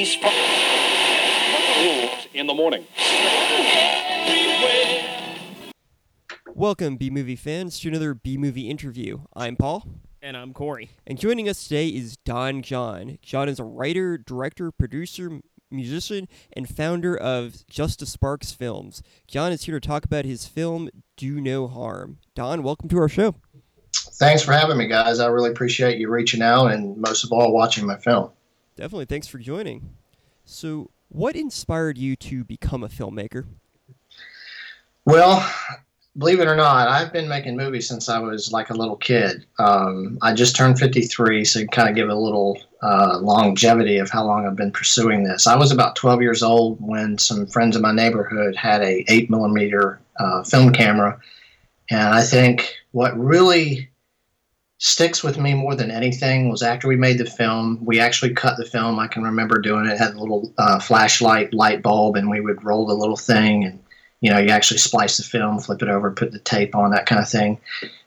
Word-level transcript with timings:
police 0.00 0.16
rules 1.76 2.26
in 2.32 2.46
the 2.46 2.54
morning. 2.54 2.86
Welcome, 6.54 6.96
B 6.96 7.10
movie 7.10 7.36
fans, 7.36 7.78
to 7.80 7.88
another 7.88 8.14
B 8.14 8.38
movie 8.38 8.70
interview. 8.70 9.20
I'm 9.36 9.56
Paul. 9.56 9.86
And 10.22 10.38
I'm 10.38 10.54
Corey. 10.54 10.90
And 11.06 11.18
joining 11.18 11.50
us 11.50 11.64
today 11.64 11.88
is 11.88 12.16
Don 12.24 12.62
John. 12.62 13.18
John 13.20 13.48
is 13.48 13.58
a 13.58 13.64
writer, 13.64 14.16
director, 14.16 14.70
producer, 14.70 15.40
musician, 15.70 16.28
and 16.54 16.66
founder 16.66 17.14
of 17.14 17.66
Just 17.66 18.00
a 18.00 18.06
Spark 18.06 18.42
Films. 18.44 19.02
John 19.26 19.52
is 19.52 19.64
here 19.64 19.78
to 19.78 19.86
talk 19.86 20.06
about 20.06 20.24
his 20.24 20.46
film 20.46 20.88
Do 21.18 21.42
No 21.42 21.68
Harm. 21.68 22.18
Don, 22.34 22.62
welcome 22.62 22.88
to 22.88 22.98
our 22.98 23.08
show. 23.08 23.34
Thanks 23.92 24.42
for 24.42 24.52
having 24.52 24.78
me, 24.78 24.86
guys. 24.86 25.20
I 25.20 25.26
really 25.26 25.50
appreciate 25.50 25.98
you 25.98 26.08
reaching 26.08 26.40
out 26.40 26.68
and 26.68 26.96
most 26.96 27.24
of 27.24 27.32
all 27.32 27.52
watching 27.52 27.86
my 27.86 27.98
film. 27.98 28.30
Definitely. 28.80 29.04
Thanks 29.04 29.26
for 29.26 29.36
joining. 29.36 29.90
So, 30.46 30.90
what 31.10 31.36
inspired 31.36 31.98
you 31.98 32.16
to 32.16 32.44
become 32.44 32.82
a 32.82 32.88
filmmaker? 32.88 33.44
Well, 35.04 35.46
believe 36.16 36.40
it 36.40 36.48
or 36.48 36.56
not, 36.56 36.88
I've 36.88 37.12
been 37.12 37.28
making 37.28 37.58
movies 37.58 37.86
since 37.86 38.08
I 38.08 38.18
was 38.20 38.52
like 38.52 38.70
a 38.70 38.74
little 38.74 38.96
kid. 38.96 39.44
Um, 39.58 40.16
I 40.22 40.32
just 40.32 40.56
turned 40.56 40.78
53, 40.78 41.44
so 41.44 41.66
kind 41.66 41.90
of 41.90 41.94
give 41.94 42.08
a 42.08 42.14
little 42.14 42.58
uh, 42.82 43.18
longevity 43.18 43.98
of 43.98 44.08
how 44.08 44.24
long 44.24 44.46
I've 44.46 44.56
been 44.56 44.72
pursuing 44.72 45.24
this. 45.24 45.46
I 45.46 45.56
was 45.56 45.72
about 45.72 45.94
12 45.96 46.22
years 46.22 46.42
old 46.42 46.78
when 46.80 47.18
some 47.18 47.46
friends 47.48 47.76
in 47.76 47.82
my 47.82 47.92
neighborhood 47.92 48.56
had 48.56 48.80
a 48.80 49.04
8 49.08 49.28
millimeter 49.28 50.00
uh, 50.18 50.42
film 50.42 50.72
camera, 50.72 51.20
and 51.90 52.14
I 52.14 52.22
think 52.22 52.72
what 52.92 53.14
really 53.18 53.89
sticks 54.80 55.22
with 55.22 55.38
me 55.38 55.54
more 55.54 55.76
than 55.76 55.90
anything 55.90 56.48
was 56.48 56.62
after 56.62 56.88
we 56.88 56.96
made 56.96 57.18
the 57.18 57.26
film, 57.26 57.78
we 57.84 58.00
actually 58.00 58.34
cut 58.34 58.56
the 58.56 58.64
film. 58.64 58.98
I 58.98 59.06
can 59.06 59.22
remember 59.22 59.60
doing 59.60 59.86
it. 59.86 59.92
it 59.92 59.98
had 59.98 60.14
a 60.14 60.18
little 60.18 60.52
uh, 60.58 60.80
flashlight 60.80 61.54
light 61.54 61.82
bulb, 61.82 62.16
and 62.16 62.28
we 62.28 62.40
would 62.40 62.64
roll 62.64 62.86
the 62.86 62.94
little 62.94 63.16
thing 63.16 63.64
and 63.64 63.78
you 64.20 64.30
know, 64.30 64.38
you 64.38 64.50
actually 64.50 64.78
splice 64.78 65.16
the 65.16 65.22
film, 65.22 65.58
flip 65.58 65.82
it 65.82 65.88
over, 65.88 66.10
put 66.10 66.32
the 66.32 66.38
tape 66.40 66.74
on, 66.74 66.90
that 66.90 67.06
kind 67.06 67.20
of 67.20 67.28
thing. 67.28 67.58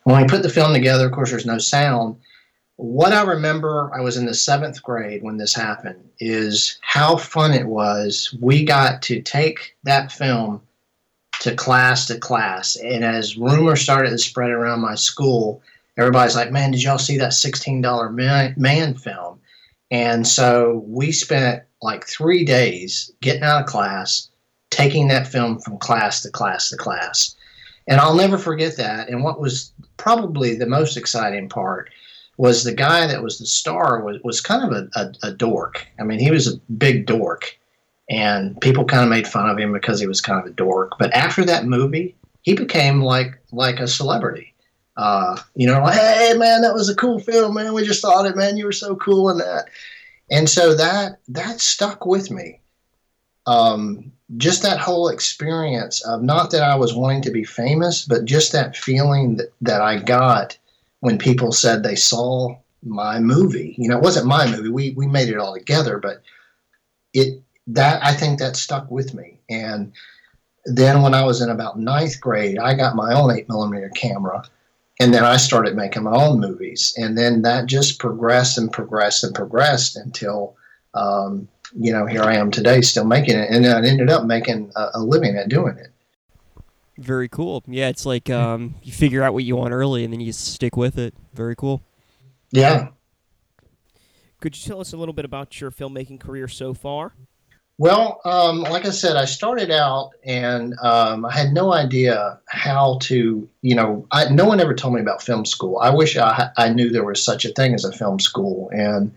When 0.04 0.20
we 0.20 0.28
put 0.28 0.42
the 0.42 0.48
film 0.48 0.72
together, 0.72 1.06
of 1.06 1.12
course, 1.12 1.30
there's 1.30 1.46
no 1.46 1.58
sound. 1.58 2.16
What 2.76 3.12
I 3.12 3.22
remember, 3.22 3.90
I 3.92 4.00
was 4.00 4.16
in 4.16 4.26
the 4.26 4.34
seventh 4.34 4.82
grade 4.82 5.22
when 5.22 5.38
this 5.38 5.54
happened, 5.54 6.08
is 6.20 6.78
how 6.82 7.16
fun 7.16 7.52
it 7.52 7.66
was. 7.66 8.36
We 8.40 8.64
got 8.64 9.02
to 9.02 9.20
take 9.22 9.76
that 9.82 10.12
film 10.12 10.60
to 11.40 11.54
class 11.54 12.06
to 12.06 12.18
class. 12.18 12.76
And 12.76 13.04
as 13.04 13.36
rumors 13.36 13.80
started 13.80 14.10
to 14.10 14.18
spread 14.18 14.50
around 14.50 14.80
my 14.80 14.94
school, 14.94 15.62
everybody's 15.96 16.36
like, 16.36 16.52
man, 16.52 16.70
did 16.72 16.82
y'all 16.82 16.98
see 16.98 17.18
that 17.18 17.32
$16 17.32 18.14
man, 18.14 18.54
man 18.56 18.94
film? 18.94 19.38
And 19.90 20.26
so 20.26 20.84
we 20.86 21.12
spent 21.12 21.62
like 21.82 22.06
three 22.06 22.44
days 22.44 23.10
getting 23.20 23.42
out 23.42 23.62
of 23.62 23.66
class 23.66 24.30
taking 24.70 25.08
that 25.08 25.28
film 25.28 25.60
from 25.60 25.78
class 25.78 26.22
to 26.22 26.30
class 26.30 26.70
to 26.70 26.76
class. 26.76 27.36
And 27.86 28.00
I'll 28.00 28.14
never 28.14 28.38
forget 28.38 28.76
that. 28.76 29.08
And 29.08 29.22
what 29.22 29.40
was 29.40 29.72
probably 29.96 30.56
the 30.56 30.66
most 30.66 30.96
exciting 30.96 31.48
part 31.48 31.90
was 32.38 32.64
the 32.64 32.74
guy 32.74 33.06
that 33.06 33.22
was 33.22 33.38
the 33.38 33.46
star 33.46 34.02
was, 34.02 34.20
was 34.24 34.40
kind 34.40 34.64
of 34.64 34.72
a, 34.72 34.88
a, 34.98 35.28
a 35.28 35.32
dork. 35.32 35.86
I 36.00 36.02
mean, 36.02 36.18
he 36.18 36.30
was 36.30 36.52
a 36.52 36.56
big 36.72 37.06
dork. 37.06 37.56
And 38.10 38.60
people 38.60 38.84
kind 38.84 39.04
of 39.04 39.10
made 39.10 39.26
fun 39.26 39.48
of 39.48 39.58
him 39.58 39.72
because 39.72 40.00
he 40.00 40.06
was 40.06 40.20
kind 40.20 40.40
of 40.40 40.46
a 40.46 40.54
dork. 40.54 40.92
But 40.98 41.14
after 41.14 41.44
that 41.44 41.66
movie, 41.66 42.14
he 42.42 42.54
became 42.54 43.00
like 43.00 43.38
like 43.52 43.80
a 43.80 43.88
celebrity. 43.88 44.53
Uh, 44.96 45.36
you 45.54 45.66
know, 45.66 45.84
hey 45.86 46.34
man, 46.36 46.62
that 46.62 46.74
was 46.74 46.88
a 46.88 46.94
cool 46.94 47.18
film, 47.18 47.54
man. 47.54 47.74
We 47.74 47.84
just 47.84 48.02
thought 48.02 48.26
it, 48.26 48.36
man. 48.36 48.56
You 48.56 48.66
were 48.66 48.72
so 48.72 48.94
cool 48.96 49.28
in 49.30 49.38
that. 49.38 49.66
And 50.30 50.48
so 50.48 50.74
that 50.74 51.20
that 51.28 51.60
stuck 51.60 52.06
with 52.06 52.30
me. 52.30 52.60
Um, 53.46 54.12
just 54.36 54.62
that 54.62 54.78
whole 54.78 55.08
experience 55.08 56.04
of 56.06 56.22
not 56.22 56.50
that 56.50 56.62
I 56.62 56.76
was 56.76 56.94
wanting 56.94 57.22
to 57.22 57.30
be 57.30 57.44
famous, 57.44 58.04
but 58.04 58.24
just 58.24 58.52
that 58.52 58.76
feeling 58.76 59.36
that, 59.36 59.52
that 59.60 59.82
I 59.82 59.98
got 59.98 60.56
when 61.00 61.18
people 61.18 61.52
said 61.52 61.82
they 61.82 61.96
saw 61.96 62.56
my 62.82 63.18
movie. 63.18 63.74
You 63.76 63.88
know, 63.88 63.98
it 63.98 64.02
wasn't 64.02 64.26
my 64.26 64.46
movie. 64.46 64.70
We 64.70 64.90
we 64.92 65.06
made 65.06 65.28
it 65.28 65.38
all 65.38 65.54
together, 65.54 65.98
but 65.98 66.22
it 67.12 67.42
that 67.66 68.04
I 68.04 68.14
think 68.14 68.38
that 68.38 68.56
stuck 68.56 68.90
with 68.90 69.14
me. 69.14 69.38
And 69.50 69.92
then 70.66 71.02
when 71.02 71.14
I 71.14 71.24
was 71.24 71.42
in 71.42 71.50
about 71.50 71.78
ninth 71.78 72.20
grade, 72.20 72.58
I 72.58 72.74
got 72.74 72.96
my 72.96 73.14
own 73.14 73.30
eight 73.30 73.48
millimeter 73.48 73.90
camera, 73.90 74.44
and 75.00 75.12
then 75.12 75.24
I 75.24 75.36
started 75.36 75.76
making 75.76 76.04
my 76.04 76.12
own 76.12 76.40
movies. 76.40 76.94
And 76.96 77.18
then 77.18 77.42
that 77.42 77.66
just 77.66 77.98
progressed 77.98 78.58
and 78.58 78.72
progressed 78.72 79.24
and 79.24 79.34
progressed 79.34 79.96
until 79.96 80.56
um, 80.94 81.48
you 81.76 81.92
know, 81.92 82.06
here 82.06 82.22
I 82.22 82.36
am 82.36 82.50
today 82.50 82.80
still 82.80 83.04
making 83.04 83.36
it. 83.36 83.50
And 83.50 83.66
I 83.66 83.86
ended 83.86 84.10
up 84.10 84.24
making 84.24 84.70
a, 84.76 84.90
a 84.94 85.00
living 85.00 85.36
at 85.36 85.48
doing 85.48 85.76
it. 85.76 85.88
Very 86.96 87.28
cool. 87.28 87.64
Yeah, 87.66 87.88
it's 87.88 88.06
like 88.06 88.30
um, 88.30 88.76
you 88.82 88.92
figure 88.92 89.22
out 89.22 89.34
what 89.34 89.42
you 89.42 89.56
want 89.56 89.72
early 89.72 90.04
and 90.04 90.12
then 90.12 90.20
you 90.20 90.32
stick 90.32 90.76
with 90.76 90.96
it. 90.96 91.14
Very 91.32 91.56
cool. 91.56 91.82
Yeah. 92.52 92.88
Could 94.40 94.56
you 94.56 94.62
tell 94.68 94.80
us 94.80 94.92
a 94.92 94.96
little 94.96 95.14
bit 95.14 95.24
about 95.24 95.60
your 95.60 95.72
filmmaking 95.72 96.20
career 96.20 96.46
so 96.46 96.72
far? 96.72 97.14
Well, 97.76 98.20
um, 98.24 98.60
like 98.62 98.86
I 98.86 98.90
said, 98.90 99.16
I 99.16 99.24
started 99.24 99.70
out 99.72 100.10
and 100.22 100.74
um, 100.80 101.24
I 101.24 101.32
had 101.32 101.52
no 101.52 101.72
idea 101.72 102.38
how 102.46 102.98
to, 103.02 103.48
you 103.62 103.74
know, 103.74 104.06
I, 104.12 104.28
no 104.28 104.44
one 104.44 104.60
ever 104.60 104.74
told 104.74 104.94
me 104.94 105.00
about 105.00 105.22
film 105.22 105.44
school. 105.44 105.78
I 105.78 105.90
wish 105.90 106.16
I, 106.16 106.50
I 106.56 106.68
knew 106.68 106.88
there 106.88 107.04
was 107.04 107.22
such 107.22 107.44
a 107.44 107.52
thing 107.52 107.74
as 107.74 107.84
a 107.84 107.90
film 107.90 108.20
school. 108.20 108.70
And 108.72 109.12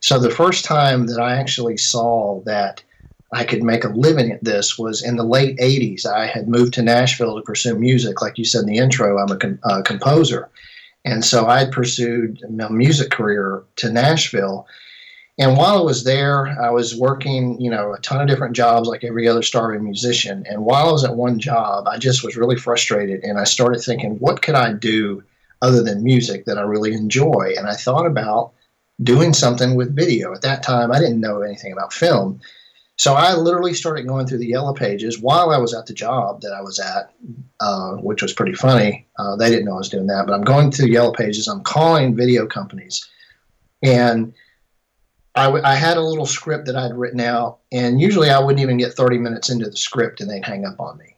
so 0.00 0.18
the 0.18 0.30
first 0.30 0.66
time 0.66 1.06
that 1.06 1.20
I 1.20 1.36
actually 1.36 1.78
saw 1.78 2.42
that 2.44 2.82
I 3.32 3.44
could 3.44 3.62
make 3.62 3.84
a 3.84 3.88
living 3.88 4.30
at 4.30 4.44
this 4.44 4.78
was 4.78 5.02
in 5.02 5.16
the 5.16 5.24
late 5.24 5.56
80s. 5.58 6.04
I 6.04 6.26
had 6.26 6.48
moved 6.48 6.74
to 6.74 6.82
Nashville 6.82 7.36
to 7.36 7.42
pursue 7.42 7.78
music. 7.78 8.20
Like 8.20 8.36
you 8.36 8.44
said 8.44 8.60
in 8.60 8.66
the 8.66 8.76
intro, 8.76 9.18
I'm 9.18 9.30
a 9.30 9.36
com- 9.38 9.58
composer. 9.84 10.50
And 11.06 11.24
so 11.24 11.46
I 11.46 11.64
pursued 11.64 12.42
a 12.42 12.70
music 12.70 13.10
career 13.10 13.64
to 13.76 13.90
Nashville. 13.90 14.66
And 15.38 15.56
while 15.56 15.78
I 15.78 15.82
was 15.82 16.04
there, 16.04 16.46
I 16.60 16.70
was 16.70 16.94
working, 16.94 17.58
you 17.60 17.70
know, 17.70 17.94
a 17.94 17.98
ton 18.00 18.20
of 18.20 18.28
different 18.28 18.54
jobs 18.54 18.86
like 18.86 19.02
every 19.02 19.26
other 19.26 19.42
starving 19.42 19.82
musician. 19.82 20.44
And 20.46 20.64
while 20.64 20.88
I 20.88 20.92
was 20.92 21.04
at 21.04 21.16
one 21.16 21.38
job, 21.38 21.88
I 21.88 21.96
just 21.98 22.22
was 22.22 22.36
really 22.36 22.56
frustrated 22.56 23.24
and 23.24 23.38
I 23.38 23.44
started 23.44 23.80
thinking, 23.80 24.18
what 24.18 24.42
could 24.42 24.54
I 24.54 24.74
do 24.74 25.22
other 25.62 25.82
than 25.82 26.04
music 26.04 26.44
that 26.44 26.58
I 26.58 26.62
really 26.62 26.92
enjoy? 26.92 27.54
And 27.56 27.66
I 27.66 27.74
thought 27.74 28.06
about 28.06 28.52
doing 29.02 29.32
something 29.32 29.74
with 29.74 29.96
video. 29.96 30.34
At 30.34 30.42
that 30.42 30.62
time, 30.62 30.92
I 30.92 30.98
didn't 30.98 31.20
know 31.20 31.40
anything 31.40 31.72
about 31.72 31.94
film. 31.94 32.40
So 32.96 33.14
I 33.14 33.34
literally 33.34 33.72
started 33.72 34.06
going 34.06 34.26
through 34.26 34.38
the 34.38 34.46
yellow 34.46 34.74
pages 34.74 35.18
while 35.18 35.50
I 35.50 35.56
was 35.56 35.74
at 35.74 35.86
the 35.86 35.94
job 35.94 36.42
that 36.42 36.52
I 36.52 36.60
was 36.60 36.78
at, 36.78 37.10
uh, 37.58 37.92
which 37.96 38.22
was 38.22 38.34
pretty 38.34 38.52
funny. 38.52 39.08
Uh, 39.18 39.34
they 39.36 39.48
didn't 39.48 39.64
know 39.64 39.74
I 39.74 39.78
was 39.78 39.88
doing 39.88 40.06
that, 40.08 40.26
but 40.26 40.34
I'm 40.34 40.44
going 40.44 40.70
through 40.70 40.86
the 40.86 40.92
yellow 40.92 41.12
pages. 41.12 41.48
I'm 41.48 41.62
calling 41.62 42.14
video 42.14 42.46
companies, 42.46 43.08
and 43.82 44.34
I, 45.34 45.44
w- 45.44 45.64
I 45.64 45.74
had 45.74 45.96
a 45.96 46.02
little 46.02 46.26
script 46.26 46.66
that 46.66 46.76
I'd 46.76 46.94
written 46.94 47.20
out, 47.20 47.60
and 47.70 48.00
usually 48.00 48.30
I 48.30 48.38
wouldn't 48.38 48.60
even 48.60 48.76
get 48.76 48.92
30 48.92 49.18
minutes 49.18 49.50
into 49.50 49.68
the 49.68 49.76
script, 49.76 50.20
and 50.20 50.30
they'd 50.30 50.44
hang 50.44 50.66
up 50.66 50.78
on 50.78 50.98
me. 50.98 51.16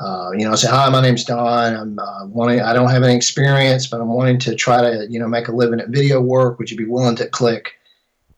Uh, 0.00 0.30
you 0.32 0.44
know, 0.44 0.52
I 0.52 0.54
say, 0.54 0.68
hi, 0.68 0.88
my 0.90 1.00
name's 1.00 1.24
Don. 1.24 1.74
I'm 1.74 1.98
uh, 1.98 2.26
wanting, 2.26 2.60
I 2.60 2.72
don't 2.72 2.90
have 2.90 3.02
any 3.02 3.16
experience, 3.16 3.88
but 3.88 4.00
I'm 4.00 4.08
wanting 4.08 4.38
to 4.40 4.54
try 4.54 4.80
to, 4.80 5.06
you 5.10 5.18
know, 5.18 5.26
make 5.26 5.48
a 5.48 5.52
living 5.52 5.80
at 5.80 5.88
video 5.88 6.20
work. 6.20 6.58
Would 6.58 6.70
you 6.70 6.76
be 6.76 6.84
willing 6.84 7.16
to 7.16 7.26
click? 7.26 7.72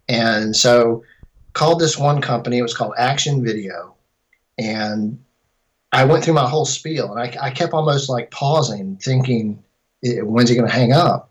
And 0.09 0.56
so 0.56 1.04
called 1.53 1.80
this 1.80 1.98
one 1.98 2.22
company. 2.22 2.59
It 2.59 2.62
was 2.62 2.75
called 2.75 2.94
Action 2.97 3.44
Video. 3.44 3.94
And 4.59 5.22
I 5.92 6.04
went 6.04 6.25
through 6.25 6.34
my 6.34 6.48
whole 6.48 6.64
spiel 6.64 7.12
and 7.12 7.20
I, 7.20 7.47
I 7.47 7.50
kept 7.50 7.72
almost 7.75 8.09
like 8.09 8.30
pausing, 8.30 8.97
thinking, 8.97 9.62
when's 10.03 10.48
he 10.48 10.56
going 10.56 10.69
to 10.69 10.75
hang 10.75 10.92
up? 10.92 11.29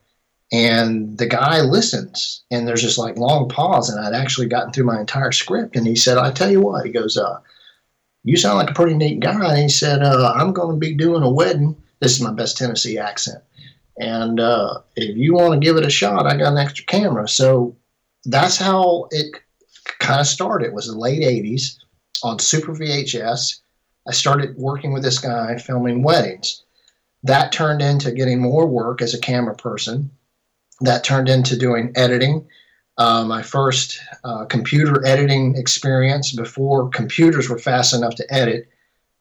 And 0.52 1.18
the 1.18 1.28
guy 1.28 1.62
listens 1.62 2.44
and 2.50 2.68
there's 2.68 2.82
this 2.82 2.98
like 2.98 3.18
long 3.18 3.48
pause. 3.50 3.90
And 3.90 4.04
I'd 4.04 4.20
actually 4.20 4.48
gotten 4.48 4.74
through 4.74 4.86
my 4.86 5.00
entire 5.00 5.32
script. 5.32 5.76
And 5.76 5.86
he 5.86 5.96
said, 5.96 6.18
I 6.18 6.32
tell 6.32 6.50
you 6.50 6.62
what, 6.62 6.86
he 6.86 6.92
goes, 6.92 7.18
uh, 7.18 7.40
you 8.24 8.36
sound 8.36 8.58
like 8.58 8.72
a 8.72 8.74
pretty 8.74 8.96
neat 8.96 9.20
guy. 9.20 9.54
And 9.54 9.62
he 9.62 9.70
said, 9.70 10.02
uh, 10.02 10.34
I'm 10.36 10.54
going 10.54 10.76
to 10.76 10.80
be 10.80 10.96
doing 10.96 11.24
a 11.24 11.30
wedding. 11.30 11.78
This 12.00 12.14
is 12.14 12.22
my 12.22 12.34
best 12.34 12.58
Tennessee 12.58 12.98
accent. 12.98 13.44
And 14.00 14.40
uh, 14.40 14.80
if 14.96 15.16
you 15.18 15.34
want 15.34 15.54
to 15.54 15.66
give 15.66 15.78
it 15.78 15.86
a 15.86 15.90
shot, 15.90 16.26
I 16.26 16.38
got 16.38 16.54
an 16.54 16.58
extra 16.58 16.86
camera. 16.86 17.28
So 17.28 17.76
that's 18.26 18.58
how 18.58 19.08
it 19.12 19.36
kind 20.00 20.22
of 20.22 20.28
started. 20.28 20.68
It 20.68 20.74
was 20.74 20.88
the 20.88 20.98
late 20.98 21.22
80s 21.22 21.78
on 22.24 22.40
Super 22.40 22.74
VHS. 22.74 23.60
I 24.08 24.12
started 24.12 24.58
working 24.58 24.94
with 24.94 25.04
this 25.04 25.20
guy 25.20 25.58
filming 25.58 26.02
weddings. 26.02 26.64
That 27.24 27.52
turned 27.52 27.82
into 27.82 28.12
getting 28.12 28.42
more 28.42 28.66
work 28.66 29.02
as 29.02 29.14
a 29.14 29.20
camera 29.20 29.56
person. 29.56 30.10
That 30.82 31.04
turned 31.04 31.30
into 31.30 31.58
doing 31.58 31.92
editing 31.96 32.48
uh, 33.00 33.24
my 33.24 33.42
first 33.42 33.98
uh, 34.26 34.44
computer 34.46 35.06
editing 35.08 35.56
experience 35.56 36.34
before 36.34 36.90
computers 36.90 37.50
were 37.50 37.58
fast 37.58 37.94
enough 37.94 38.14
to 38.16 38.34
edit. 38.34 38.68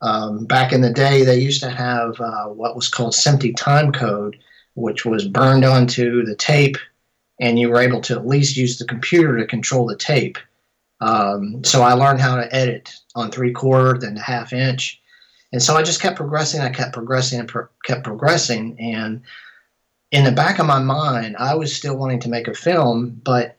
Um, 0.02 0.46
back 0.46 0.72
in 0.72 0.80
the 0.80 0.92
day, 0.92 1.22
they 1.22 1.38
used 1.38 1.62
to 1.62 1.70
have 1.70 2.20
uh, 2.20 2.46
what 2.46 2.74
was 2.74 2.88
called 2.88 3.12
SMPTE 3.12 3.56
time 3.56 3.92
code, 3.92 4.36
which 4.74 5.06
was 5.06 5.28
burned 5.28 5.64
onto 5.64 6.24
the 6.24 6.34
tape, 6.34 6.76
and 7.40 7.56
you 7.56 7.68
were 7.68 7.80
able 7.80 8.00
to 8.00 8.14
at 8.14 8.26
least 8.26 8.56
use 8.56 8.78
the 8.78 8.84
computer 8.84 9.38
to 9.38 9.46
control 9.46 9.86
the 9.86 9.96
tape. 9.96 10.38
Um, 11.00 11.62
so 11.62 11.82
I 11.82 11.92
learned 11.92 12.20
how 12.20 12.34
to 12.34 12.52
edit 12.52 12.92
on 13.14 13.30
three 13.30 13.52
quarter, 13.52 13.96
then 13.96 14.14
the 14.14 14.20
half 14.20 14.52
inch, 14.52 15.00
and 15.52 15.62
so 15.62 15.76
I 15.76 15.84
just 15.84 16.02
kept 16.02 16.16
progressing. 16.16 16.60
I 16.60 16.70
kept 16.70 16.94
progressing 16.94 17.38
and 17.38 17.48
pro- 17.48 17.68
kept 17.84 18.02
progressing, 18.02 18.76
and 18.80 19.22
in 20.10 20.24
the 20.24 20.32
back 20.32 20.58
of 20.58 20.66
my 20.66 20.78
mind, 20.78 21.36
I 21.38 21.54
was 21.54 21.74
still 21.74 21.96
wanting 21.96 22.20
to 22.20 22.28
make 22.28 22.48
a 22.48 22.54
film, 22.54 23.20
but 23.24 23.56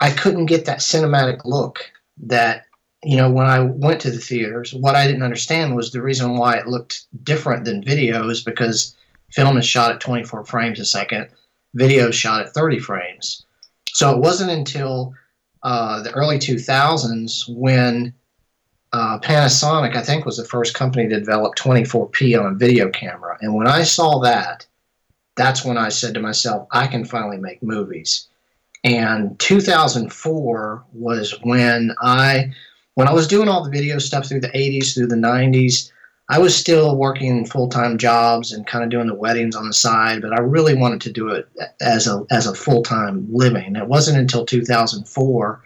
I 0.00 0.10
couldn't 0.10 0.46
get 0.46 0.66
that 0.66 0.80
cinematic 0.80 1.44
look 1.44 1.90
that 2.18 2.64
you 3.02 3.16
know 3.16 3.30
when 3.30 3.46
I 3.46 3.60
went 3.60 4.00
to 4.02 4.10
the 4.10 4.18
theaters. 4.18 4.74
What 4.74 4.94
I 4.94 5.06
didn't 5.06 5.22
understand 5.22 5.76
was 5.76 5.90
the 5.90 6.02
reason 6.02 6.36
why 6.36 6.56
it 6.56 6.66
looked 6.66 7.06
different 7.24 7.64
than 7.64 7.84
videos 7.84 8.44
because 8.44 8.96
film 9.30 9.56
is 9.56 9.66
shot 9.66 9.92
at 9.92 10.00
24 10.00 10.44
frames 10.44 10.80
a 10.80 10.84
second, 10.84 11.28
video 11.74 12.08
is 12.08 12.14
shot 12.14 12.42
at 12.42 12.54
30 12.54 12.78
frames. 12.78 13.44
So 13.92 14.12
it 14.12 14.18
wasn't 14.18 14.50
until 14.50 15.14
uh, 15.62 16.02
the 16.02 16.12
early 16.12 16.38
2000s 16.38 17.44
when 17.48 18.12
uh, 18.92 19.18
Panasonic, 19.18 19.96
I 19.96 20.02
think, 20.02 20.24
was 20.24 20.36
the 20.36 20.44
first 20.44 20.74
company 20.74 21.08
to 21.08 21.18
develop 21.18 21.54
24p 21.56 22.38
on 22.38 22.52
a 22.52 22.54
video 22.54 22.88
camera. 22.90 23.36
And 23.40 23.54
when 23.54 23.66
I 23.66 23.82
saw 23.82 24.20
that, 24.20 24.66
that's 25.36 25.64
when 25.64 25.78
I 25.78 25.88
said 25.90 26.14
to 26.14 26.20
myself, 26.20 26.66
I 26.70 26.86
can 26.86 27.04
finally 27.04 27.38
make 27.38 27.62
movies. 27.62 28.28
And 28.84 29.38
2004 29.38 30.84
was 30.92 31.34
when 31.42 31.94
I, 32.00 32.52
when 32.94 33.08
I 33.08 33.12
was 33.12 33.26
doing 33.26 33.48
all 33.48 33.64
the 33.64 33.70
video 33.70 33.98
stuff 33.98 34.26
through 34.26 34.40
the 34.40 34.48
80s, 34.48 34.94
through 34.94 35.08
the 35.08 35.16
90s, 35.16 35.90
I 36.28 36.38
was 36.38 36.56
still 36.56 36.96
working 36.96 37.44
full 37.44 37.68
time 37.68 37.98
jobs 37.98 38.52
and 38.52 38.66
kind 38.66 38.82
of 38.82 38.90
doing 38.90 39.06
the 39.06 39.14
weddings 39.14 39.54
on 39.54 39.66
the 39.66 39.72
side, 39.72 40.22
but 40.22 40.32
I 40.32 40.40
really 40.40 40.74
wanted 40.74 41.00
to 41.02 41.12
do 41.12 41.28
it 41.28 41.48
as 41.80 42.08
a 42.08 42.24
as 42.30 42.46
a 42.46 42.54
full 42.54 42.82
time 42.82 43.28
living. 43.30 43.76
It 43.76 43.86
wasn't 43.86 44.18
until 44.18 44.44
2004 44.44 45.62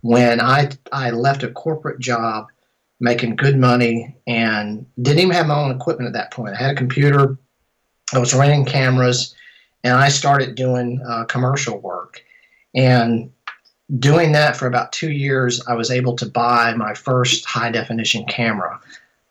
when 0.00 0.40
I 0.40 0.70
I 0.92 1.10
left 1.10 1.42
a 1.42 1.50
corporate 1.50 2.00
job 2.00 2.46
making 3.00 3.36
good 3.36 3.58
money 3.58 4.16
and 4.26 4.86
didn't 5.00 5.20
even 5.20 5.34
have 5.34 5.46
my 5.46 5.60
own 5.60 5.70
equipment 5.70 6.08
at 6.08 6.14
that 6.14 6.32
point. 6.32 6.54
I 6.54 6.62
had 6.62 6.72
a 6.72 6.74
computer, 6.74 7.38
I 8.12 8.18
was 8.18 8.34
renting 8.34 8.64
cameras, 8.64 9.34
and 9.84 9.94
I 9.94 10.08
started 10.08 10.54
doing 10.54 11.02
uh, 11.06 11.24
commercial 11.24 11.78
work. 11.78 12.22
And 12.74 13.30
doing 13.98 14.32
that 14.32 14.56
for 14.56 14.66
about 14.66 14.92
two 14.92 15.12
years, 15.12 15.62
I 15.66 15.74
was 15.74 15.90
able 15.90 16.16
to 16.16 16.26
buy 16.26 16.74
my 16.74 16.94
first 16.94 17.44
high 17.46 17.70
definition 17.70 18.24
camera. 18.26 18.80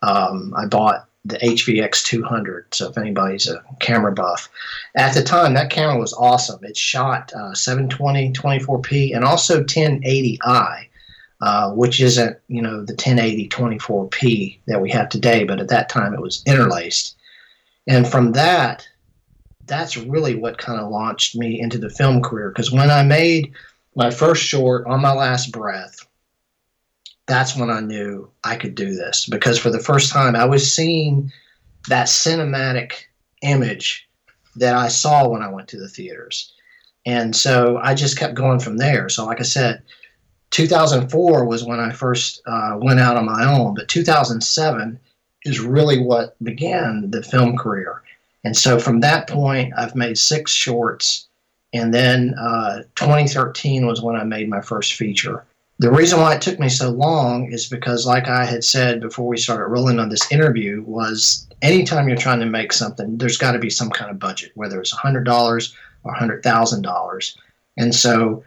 Um, 0.02 0.54
I 0.58 0.66
bought 0.66 1.08
the 1.26 1.38
HVX 1.40 2.04
200. 2.06 2.74
So 2.74 2.90
if 2.90 2.98
anybody's 2.98 3.50
a 3.50 3.64
camera 3.80 4.14
buff, 4.14 4.50
at 4.96 5.14
the 5.14 5.24
time 5.24 5.54
that 5.54 5.70
camera 5.70 6.00
was 6.00 6.14
awesome. 6.14 6.64
It 6.64 6.78
shot 6.78 7.34
uh, 7.34 7.54
720, 7.54 8.32
24p, 8.32 9.16
and 9.16 9.26
also 9.26 9.64
1080i, 9.64 10.88
uh, 11.42 11.72
which 11.74 12.00
isn't 12.00 12.38
you 12.48 12.62
know 12.62 12.84
the 12.84 12.94
1080 12.94 13.50
24p 13.50 14.60
that 14.68 14.82
we 14.82 14.90
have 14.92 15.10
today, 15.10 15.44
but 15.44 15.60
at 15.60 15.68
that 15.68 15.90
time 15.90 16.14
it 16.14 16.22
was 16.22 16.42
interlaced. 16.46 17.17
And 17.88 18.08
from 18.08 18.34
that, 18.34 18.88
that's 19.66 19.98
really 19.98 20.36
what 20.36 20.58
kind 20.58 20.80
of 20.80 20.90
launched 20.90 21.36
me 21.36 21.60
into 21.60 21.78
the 21.78 21.90
film 21.90 22.22
career. 22.22 22.50
Because 22.50 22.72
when 22.72 22.92
I 22.92 23.04
made 23.04 23.54
my 23.96 24.12
first 24.12 24.44
short 24.44 24.86
on 24.88 25.02
my 25.02 25.14
last 25.14 25.52
breath 25.52 26.08
that's 27.28 27.56
when 27.56 27.70
I 27.70 27.82
knew 27.82 28.32
I 28.44 28.56
could 28.56 28.74
do 28.74 28.96
this 28.96 29.28
because 29.28 29.60
for 29.60 29.70
the 29.70 29.80
first 29.80 30.12
time 30.12 30.36
I 30.36 30.46
was 30.46 30.74
seeing 30.74 31.32
that 31.90 32.08
cinematic 32.08 32.94
image 33.44 34.08
that 34.56 34.76
I 34.76 34.88
saw 34.88 35.28
when 35.28 35.44
I 35.44 35.50
went 35.50 35.68
to 35.70 35.80
the 35.80 35.90
theaters. 35.90 36.54
And 37.06 37.36
so 37.36 37.80
I 37.84 37.94
just 37.94 38.18
kept 38.18 38.34
going 38.34 38.60
from 38.60 38.78
there. 38.78 39.08
So, 39.10 39.26
like 39.26 39.40
I 39.40 39.44
said, 39.44 39.84
2004 40.52 41.46
was 41.46 41.64
when 41.64 41.80
I 41.80 41.92
first 41.92 42.42
uh, 42.48 42.78
went 42.82 43.00
out 43.00 43.18
on 43.18 43.26
my 43.26 43.46
own, 43.46 43.76
but 43.76 43.88
2007 43.88 45.00
is 45.48 45.60
really 45.60 46.00
what 46.02 46.42
began 46.44 47.10
the 47.12 47.24
film 47.24 47.58
career. 47.58 48.02
And 48.44 48.56
so 48.56 48.80
from 48.80 49.00
that 49.02 49.28
point, 49.28 49.74
I've 49.78 49.96
made 49.96 50.18
six 50.18 50.52
shorts. 50.52 51.28
And 51.74 51.94
then 51.94 52.34
uh, 52.40 52.84
2013 52.96 53.86
was 53.86 54.02
when 54.02 54.16
I 54.16 54.24
made 54.24 54.50
my 54.50 54.62
first 54.62 54.94
feature. 54.94 55.44
The 55.80 55.92
reason 55.92 56.20
why 56.20 56.34
it 56.34 56.42
took 56.42 56.60
me 56.60 56.70
so 56.70 56.90
long 56.90 57.52
is 57.52 57.68
because, 57.68 58.08
like 58.08 58.28
I 58.28 58.46
had 58.46 58.64
said 58.64 59.00
before 59.00 59.28
we 59.28 59.38
started 59.38 59.66
rolling 59.68 60.00
on 60.00 60.10
this 60.10 60.32
interview, 60.32 60.82
was 60.88 61.48
anytime 61.62 62.08
you're 62.08 62.18
trying 62.18 62.40
to 62.40 62.48
make 62.48 62.74
something, 62.74 63.18
there's 63.18 63.38
got 63.38 63.52
to 63.52 63.60
be 63.60 63.70
some 63.70 63.92
kind 63.92 64.10
of 64.10 64.18
budget, 64.18 64.52
whether 64.56 64.80
it's 64.80 64.94
$100 64.94 65.74
or 66.04 66.14
$100,000. 66.16 67.38
And 67.78 67.94
so, 67.94 68.44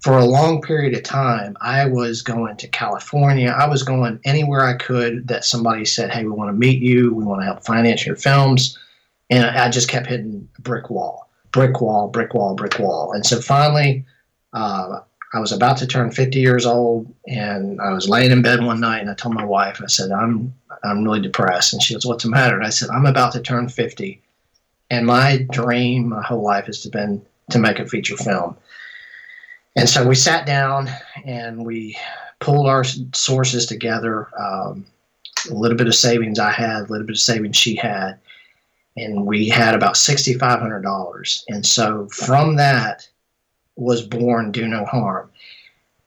for 0.00 0.18
a 0.18 0.24
long 0.24 0.62
period 0.62 0.94
of 0.94 1.02
time, 1.02 1.56
I 1.60 1.86
was 1.86 2.22
going 2.22 2.56
to 2.58 2.68
California. 2.68 3.48
I 3.48 3.66
was 3.66 3.82
going 3.82 4.20
anywhere 4.24 4.64
I 4.64 4.74
could 4.74 5.26
that 5.28 5.44
somebody 5.44 5.84
said, 5.84 6.10
Hey, 6.10 6.24
we 6.24 6.30
want 6.30 6.48
to 6.48 6.52
meet 6.52 6.80
you. 6.80 7.12
We 7.14 7.24
want 7.24 7.40
to 7.40 7.46
help 7.46 7.64
finance 7.64 8.06
your 8.06 8.16
films. 8.16 8.78
And 9.30 9.44
I 9.44 9.68
just 9.70 9.88
kept 9.88 10.06
hitting 10.06 10.48
brick 10.60 10.90
wall, 10.90 11.28
brick 11.50 11.80
wall, 11.80 12.08
brick 12.08 12.34
wall, 12.34 12.54
brick 12.54 12.78
wall. 12.78 13.12
And 13.12 13.26
so 13.26 13.40
finally, 13.40 14.04
uh, 14.52 15.00
I 15.34 15.40
was 15.40 15.52
about 15.52 15.76
to 15.78 15.86
turn 15.86 16.10
50 16.10 16.38
years 16.38 16.64
old, 16.64 17.12
and 17.26 17.80
I 17.80 17.90
was 17.90 18.08
laying 18.08 18.30
in 18.30 18.42
bed 18.42 18.62
one 18.62 18.80
night, 18.80 19.00
and 19.00 19.10
I 19.10 19.14
told 19.14 19.34
my 19.34 19.44
wife, 19.44 19.80
I 19.82 19.86
said, 19.86 20.10
"I'm 20.10 20.54
I'm 20.84 21.04
really 21.04 21.20
depressed," 21.20 21.72
and 21.72 21.82
she 21.82 21.94
goes, 21.94 22.06
"What's 22.06 22.24
the 22.24 22.30
matter?" 22.30 22.56
And 22.56 22.64
I 22.64 22.70
said, 22.70 22.88
"I'm 22.90 23.06
about 23.06 23.32
to 23.32 23.40
turn 23.40 23.68
50, 23.68 24.22
and 24.88 25.04
my 25.04 25.46
dream, 25.50 26.08
my 26.10 26.22
whole 26.22 26.42
life, 26.42 26.66
has 26.66 26.86
been 26.86 27.20
to 27.50 27.58
make 27.58 27.78
a 27.78 27.86
feature 27.86 28.16
film." 28.16 28.56
And 29.76 29.88
so 29.88 30.06
we 30.06 30.14
sat 30.14 30.46
down 30.46 30.90
and 31.24 31.64
we 31.64 31.96
pulled 32.40 32.66
our 32.66 32.84
sources 33.14 33.66
together. 33.66 34.28
Um, 34.38 34.86
a 35.50 35.54
little 35.54 35.76
bit 35.76 35.86
of 35.86 35.94
savings 35.94 36.38
I 36.38 36.50
had, 36.50 36.80
a 36.80 36.86
little 36.90 37.06
bit 37.06 37.14
of 37.14 37.20
savings 37.20 37.56
she 37.56 37.76
had, 37.76 38.18
and 38.96 39.24
we 39.26 39.48
had 39.48 39.74
about 39.74 39.96
sixty-five 39.96 40.58
hundred 40.58 40.82
dollars. 40.82 41.44
And 41.48 41.64
so 41.64 42.08
from 42.08 42.56
that 42.56 43.08
was 43.76 44.02
born 44.02 44.50
Do 44.50 44.66
No 44.66 44.84
Harm. 44.86 45.30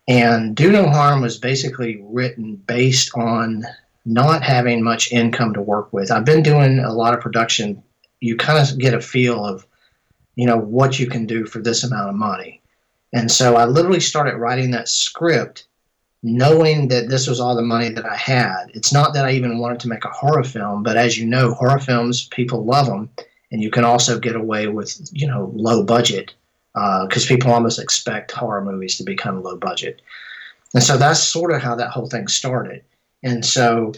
And 0.08 0.56
Do 0.56 0.72
No 0.72 0.90
Harm 0.90 1.22
was 1.22 1.38
basically 1.38 2.02
written 2.04 2.56
based 2.56 3.12
on 3.16 3.64
not 4.06 4.42
having 4.42 4.84
much 4.84 5.12
income 5.12 5.54
to 5.54 5.62
work 5.62 5.94
with. 5.94 6.12
I've 6.12 6.26
been 6.26 6.44
doing 6.44 6.80
a 6.80 6.92
lot 6.92 7.14
of 7.14 7.22
production. 7.22 7.82
You 8.20 8.36
kind 8.36 8.58
of 8.60 8.78
get 8.80 8.96
a 8.96 9.00
feel 9.00 9.46
of, 9.46 9.66
you 10.36 10.48
know, 10.48 10.58
what 10.58 11.00
you 11.00 11.08
can 11.08 11.28
do 11.28 11.46
for 11.46 11.60
this 11.60 11.84
amount 11.84 12.10
of 12.10 12.16
money. 12.16 12.62
And 13.14 13.32
so 13.32 13.56
I 13.56 13.66
literally 13.66 14.00
started 14.00 14.38
writing 14.38 14.72
that 14.72 14.88
script 14.88 15.66
knowing 16.22 16.90
that 16.90 17.10
this 17.10 17.28
was 17.28 17.40
all 17.40 17.56
the 17.56 17.62
money 17.62 17.90
that 17.90 18.06
I 18.06 18.16
had. 18.16 18.66
It's 18.74 18.92
not 18.92 19.14
that 19.14 19.26
I 19.26 19.32
even 19.32 19.60
wanted 19.60 19.80
to 19.82 19.88
make 19.88 20.04
a 20.04 20.10
horror 20.10 20.44
film, 20.44 20.84
but 20.84 20.98
as 20.98 21.18
you 21.18 21.26
know, 21.26 21.54
horror 21.54 21.80
films, 21.80 22.28
people 22.28 22.66
love 22.66 22.88
them. 22.88 23.10
And 23.52 23.62
you 23.62 23.72
can 23.72 23.86
also 23.86 24.20
get 24.20 24.36
away 24.36 24.68
with, 24.68 25.10
you 25.12 25.28
know, 25.28 25.52
low 25.56 25.84
budget 25.84 26.34
because 26.74 27.26
uh, 27.26 27.28
people 27.28 27.52
almost 27.52 27.80
expect 27.80 28.32
horror 28.32 28.64
movies 28.64 28.98
to 28.98 29.04
be 29.04 29.16
kind 29.16 29.38
of 29.38 29.44
low 29.44 29.58
budget. 29.58 30.02
And 30.74 30.84
so 30.84 30.98
that's 30.98 31.24
sort 31.24 31.52
of 31.54 31.62
how 31.62 31.76
that 31.76 31.90
whole 31.90 32.08
thing 32.08 32.28
started. 32.28 32.84
And 33.24 33.44
so 33.44 33.94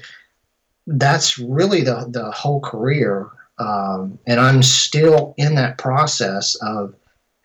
that's 0.87 1.37
really 1.37 1.81
the, 1.81 2.07
the 2.09 2.31
whole 2.31 2.61
career. 2.61 3.27
Um, 3.57 4.17
and 4.25 4.39
I'm 4.39 4.63
still 4.63 5.33
in 5.37 5.55
that 5.55 5.77
process 5.77 6.55
of 6.61 6.95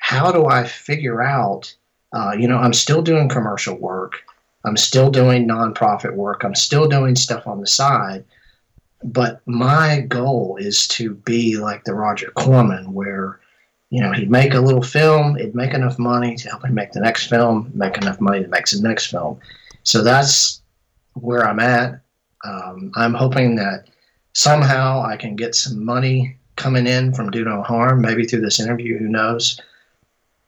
how 0.07 0.31
do 0.31 0.47
I 0.47 0.63
figure 0.63 1.21
out, 1.21 1.75
uh, 2.13 2.31
you 2.39 2.47
know, 2.47 2.59
I'm 2.59 2.73
still 2.73 3.03
doing 3.03 3.29
commercial 3.29 3.75
work. 3.75 4.23
I'm 4.65 4.77
still 4.77 5.11
doing 5.11 5.49
nonprofit 5.49 6.15
work. 6.15 6.45
I'm 6.45 6.55
still 6.55 6.87
doing 6.87 7.17
stuff 7.17 7.45
on 7.49 7.61
the 7.61 7.67
side. 7.67 8.25
But 9.03 9.41
my 9.47 10.07
goal 10.09 10.59
is 10.61 10.87
to 10.89 11.15
be 11.15 11.57
like 11.57 11.83
the 11.83 11.95
Roger 11.95 12.31
Corman, 12.37 12.93
where 12.93 13.41
you 13.91 14.01
know, 14.01 14.13
he'd 14.13 14.31
make 14.31 14.55
a 14.55 14.61
little 14.61 14.83
film, 14.83 15.37
it'd 15.37 15.57
make 15.57 15.75
enough 15.75 15.99
money 15.99 16.37
to 16.37 16.49
help 16.51 16.65
him 16.65 16.75
make 16.75 16.93
the 16.93 17.01
next 17.01 17.27
film, 17.27 17.73
make 17.75 17.97
enough 17.97 18.21
money 18.21 18.43
to 18.43 18.49
make 18.49 18.67
the 18.67 18.81
next 18.81 19.07
film. 19.07 19.41
So 19.83 20.05
that's 20.05 20.63
where 21.15 21.49
I'm 21.49 21.59
at. 21.59 22.01
Um, 22.45 22.93
I'm 22.95 23.15
hoping 23.15 23.57
that 23.57 23.89
somehow 24.35 25.03
I 25.03 25.17
can 25.17 25.35
get 25.35 25.57
some 25.57 25.85
money 25.85 26.37
coming 26.55 26.87
in 26.87 27.13
from 27.13 27.31
Do 27.31 27.45
No 27.45 27.63
Harm, 27.63 28.01
maybe 28.01 28.25
through 28.25 28.43
this 28.43 28.61
interview, 28.61 28.99
who 28.99 29.09
knows? 29.09 29.61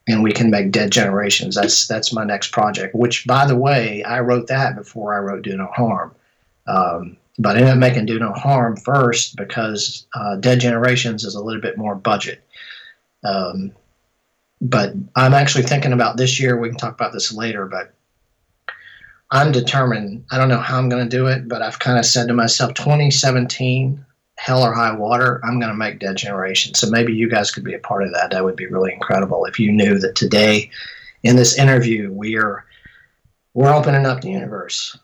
And 0.09 0.23
we 0.23 0.33
can 0.33 0.51
make 0.51 0.71
Dead 0.71 0.91
Generations. 0.91 1.55
That's 1.55 1.87
that's 1.87 2.13
my 2.13 2.25
next 2.25 2.51
project. 2.51 2.95
Which, 2.95 3.27
by 3.27 3.47
the 3.47 3.57
way, 3.57 4.03
I 4.03 4.21
wrote 4.21 4.47
that 4.49 4.75
before 4.75 5.15
I 5.15 5.19
wrote 5.19 5.43
Do 5.43 5.57
No 5.57 5.67
Harm. 5.67 6.15
Um, 6.67 7.17
but 7.39 7.57
I 7.57 7.61
ended 7.61 7.75
up 7.75 7.79
making 7.79 8.07
Do 8.07 8.19
No 8.19 8.33
Harm 8.33 8.77
first 8.77 9.37
because 9.37 10.07
uh, 10.15 10.37
Dead 10.37 10.61
Generations 10.61 11.25
is 11.25 11.35
a 11.35 11.43
little 11.43 11.61
bit 11.61 11.79
more 11.79 11.95
budget. 11.95 12.43
Um, 13.23 13.73
but 14.61 14.93
I'm 15.15 15.35
actually 15.35 15.65
thinking 15.65 15.93
about 15.93 16.17
this 16.17 16.41
year. 16.41 16.57
We 16.59 16.69
can 16.69 16.79
talk 16.79 16.95
about 16.95 17.13
this 17.13 17.33
later, 17.33 17.67
but 17.67 17.93
I'm 19.31 19.53
determined. 19.53 20.25
I 20.31 20.39
don't 20.39 20.49
know 20.49 20.59
how 20.59 20.79
I'm 20.79 20.89
going 20.89 21.09
to 21.09 21.17
do 21.17 21.27
it, 21.27 21.49
but 21.49 21.63
I've 21.63 21.79
kind 21.79 21.99
of 21.99 22.07
said 22.07 22.29
to 22.29 22.35
myself, 22.35 22.75
2017, 22.75 24.05
hell 24.39 24.63
or 24.63 24.73
high 24.73 24.93
water, 24.93 25.41
I'm 25.45 25.59
going 25.59 25.73
to 25.73 25.77
make 25.77 25.99
Dead 25.99 26.17
Generation. 26.17 26.73
So 26.75 26.89
maybe 26.89 27.13
you 27.13 27.29
guys 27.29 27.51
could 27.51 27.65
be 27.65 27.75
a 27.75 27.79
part 27.81 28.05
of 28.05 28.13
that. 28.13 28.31
That 28.31 28.45
would 28.45 28.57
be 28.57 28.67
really 28.67 28.93
incredible 28.93 29.45
if 29.47 29.59
you 29.59 29.73
knew 29.73 29.99
that 29.99 30.15
today, 30.15 30.71
in 31.25 31.35
this 31.35 31.59
interview, 31.59 32.13
we 32.13 32.37
are 32.37 32.65
we're 33.55 33.75
opening 33.75 34.07
up 34.07 34.21
the 34.21 34.31
universe 34.31 34.97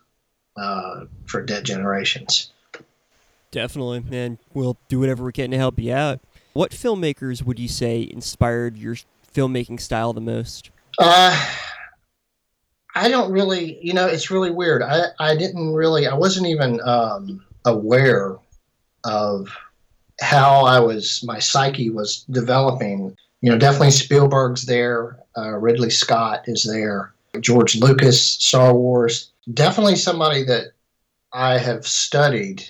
uh, 0.56 1.06
for 1.26 1.42
Dead 1.42 1.64
Generations. 1.64 2.52
Definitely, 3.50 4.04
and 4.12 4.38
we'll 4.52 4.78
do 4.88 5.00
whatever 5.00 5.24
we 5.24 5.32
can 5.32 5.50
to 5.50 5.56
help 5.56 5.80
you 5.80 5.92
out. 5.92 6.20
What 6.52 6.70
filmmakers 6.70 7.42
would 7.42 7.58
you 7.58 7.66
say 7.66 8.08
inspired 8.08 8.76
your 8.76 8.96
filmmaking 9.34 9.80
style 9.80 10.12
the 10.12 10.20
most? 10.20 10.70
Uh, 10.98 11.36
I 12.94 13.08
don't 13.08 13.32
really, 13.32 13.78
you 13.84 13.92
know, 13.92 14.06
it's 14.06 14.30
really 14.30 14.52
weird. 14.52 14.82
I, 14.82 15.06
I 15.18 15.36
didn't 15.36 15.72
really, 15.72 16.06
I 16.06 16.14
wasn't 16.14 16.46
even 16.46 16.80
um, 16.84 17.44
aware 17.64 18.36
of 19.04 19.48
how 20.20 20.64
I 20.64 20.80
was, 20.80 21.22
my 21.24 21.38
psyche 21.38 21.90
was 21.90 22.24
developing. 22.30 23.16
You 23.40 23.50
know, 23.50 23.58
definitely 23.58 23.90
Spielberg's 23.90 24.66
there, 24.66 25.18
uh, 25.36 25.58
Ridley 25.58 25.90
Scott 25.90 26.44
is 26.46 26.64
there, 26.64 27.12
George 27.40 27.76
Lucas, 27.76 28.20
Star 28.22 28.74
Wars. 28.74 29.30
Definitely 29.52 29.96
somebody 29.96 30.44
that 30.44 30.68
I 31.32 31.58
have 31.58 31.86
studied, 31.86 32.64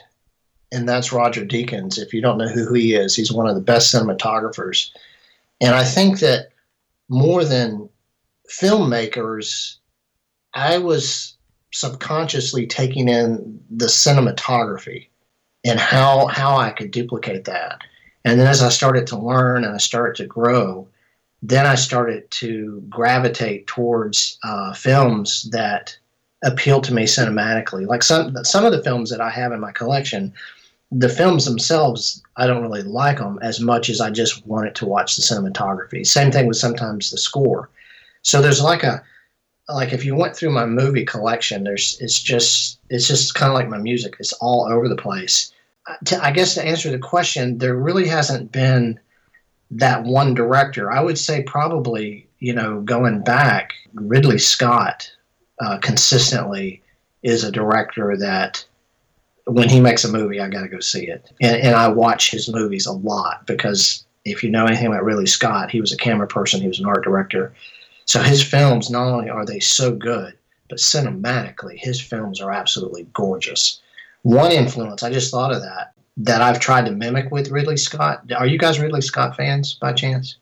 and 0.73 0.89
that's 0.89 1.13
Roger 1.13 1.45
Deakins. 1.45 1.99
If 1.99 2.13
you 2.13 2.21
don't 2.21 2.39
know 2.39 2.49
who 2.49 2.73
he 2.73 2.95
is, 2.95 3.15
he's 3.15 3.33
one 3.33 3.47
of 3.47 3.55
the 3.55 3.61
best 3.61 3.95
cinematographers. 3.95 4.91
And 5.61 5.75
I 5.75 5.85
think 5.85 6.19
that 6.21 6.49
more 7.09 7.45
than 7.45 7.89
filmmakers, 8.51 9.77
I 10.55 10.79
was 10.79 11.37
subconsciously 11.73 12.67
taking 12.67 13.09
in 13.09 13.61
the 13.71 13.87
cinematography 13.87 15.09
and 15.65 15.81
how 15.81 16.27
how 16.27 16.57
I 16.57 16.71
could 16.71 16.91
duplicate 16.91 17.45
that. 17.45 17.81
And 18.25 18.39
then 18.41 18.47
as 18.47 18.63
I 18.63 18.69
started 18.69 19.07
to 19.09 19.19
learn 19.19 19.65
and 19.65 19.75
I 19.75 19.79
started 19.79 20.17
to 20.17 20.27
grow, 20.27 20.89
then 21.43 21.67
I 21.67 21.75
started 21.75 22.31
to 22.33 22.83
gravitate 22.89 23.67
towards 23.67 24.39
uh, 24.45 24.73
films 24.73 25.49
that 25.51 25.97
appeal 26.43 26.81
to 26.83 26.95
me 26.95 27.05
cinematically. 27.05 27.87
Like 27.87 28.03
some 28.03 28.35
some 28.45 28.65
of 28.65 28.73
the 28.73 28.83
films 28.83 29.11
that 29.11 29.21
I 29.21 29.31
have 29.31 29.53
in 29.53 29.61
my 29.61 29.73
collection, 29.73 30.33
the 30.91 31.09
films 31.09 31.45
themselves 31.45 32.23
I 32.37 32.47
don't 32.47 32.63
really 32.63 32.83
like 32.83 33.19
them 33.19 33.39
as 33.43 33.61
much 33.61 33.89
as 33.89 34.01
I 34.01 34.11
just 34.11 34.47
wanted 34.47 34.75
to 34.77 34.87
watch 34.87 35.17
the 35.17 35.23
cinematography. 35.23 36.07
Same 36.07 36.33
thing 36.33 36.47
with 36.47 36.57
sometimes 36.57 37.11
the 37.11 37.19
score. 37.19 37.71
So 38.23 38.41
there's 38.41 38.63
like 38.63 38.83
a 38.83 39.03
like 39.69 39.93
if 39.93 40.05
you 40.05 40.15
went 40.15 40.37
through 40.37 40.51
my 40.51 40.67
movie 40.67 41.05
collection, 41.05 41.65
there's 41.65 41.99
it's 42.01 42.21
just 42.21 42.79
it's 42.91 43.09
just 43.09 43.35
kind 43.35 43.51
of 43.51 43.55
like 43.55 43.69
my 43.69 43.79
music. 43.79 44.17
It's 44.19 44.33
all 44.35 44.67
over 44.71 44.89
the 44.89 44.97
place. 44.97 45.53
I 46.21 46.31
guess 46.31 46.55
to 46.55 46.65
answer 46.65 46.91
the 46.91 46.99
question, 46.99 47.59
there 47.59 47.77
really 47.77 48.09
hasn't 48.09 48.53
been 48.53 48.99
that 49.71 50.05
one 50.05 50.35
director. 50.35 50.91
I 50.91 51.01
would 51.01 51.19
say 51.19 51.43
probably 51.43 52.27
you 52.39 52.53
know 52.53 52.81
going 52.81 53.23
back, 53.23 53.75
Ridley 53.95 54.39
Scott 54.39 55.11
uh, 55.61 55.79
consistently 55.79 56.83
is 57.23 57.45
a 57.45 57.53
director 57.53 58.17
that 58.17 58.65
when 59.47 59.69
he 59.69 59.81
makes 59.81 60.05
a 60.05 60.13
movie, 60.13 60.41
I 60.41 60.49
got 60.49 60.63
to 60.63 60.69
go 60.69 60.81
see 60.81 61.07
it, 61.07 61.31
and, 61.41 61.57
and 61.57 61.75
I 61.75 61.89
watch 61.89 62.31
his 62.31 62.53
movies 62.53 62.87
a 62.87 62.93
lot 62.93 63.47
because 63.47 64.05
if 64.25 64.43
you 64.43 64.51
know 64.51 64.65
anything 64.65 64.87
about 64.87 65.05
Ridley 65.05 65.27
Scott, 65.27 65.71
he 65.71 65.81
was 65.81 65.93
a 65.93 65.99
camera 65.99 66.27
person, 66.27 66.61
he 66.61 66.69
was 66.69 66.81
an 66.81 66.87
art 66.87 67.05
director 67.05 67.55
so 68.07 68.21
his 68.21 68.43
films, 68.43 68.91
not 68.91 69.09
only 69.09 69.31
are 69.31 69.47
they 69.47 69.61
so 69.61 69.95
good, 69.95 70.37
but 70.69 70.79
cinematically, 70.79 71.79
his 71.79 72.01
films 72.01 72.41
are 72.41 72.53
absolutely 72.53 73.07
gorgeous. 73.13 73.81
One 74.25 74.53
influence, 74.53 75.03
I 75.03 75.13
just 75.13 75.31
thought 75.31 75.53
of 75.53 75.61
that, 75.63 75.93
that 76.17 76.41
I've 76.41 76.59
tried 76.59 76.87
to 76.87 76.93
mimic 76.93 77.31
with 77.31 77.51
Ridley 77.51 77.77
Scott. 77.77 78.33
Are 78.35 78.47
you 78.47 78.59
guys 78.59 78.81
Ridley 78.81 79.03
Scott 79.03 79.37
fans 79.37 79.75
by 79.75 79.93
chance? 79.93 80.39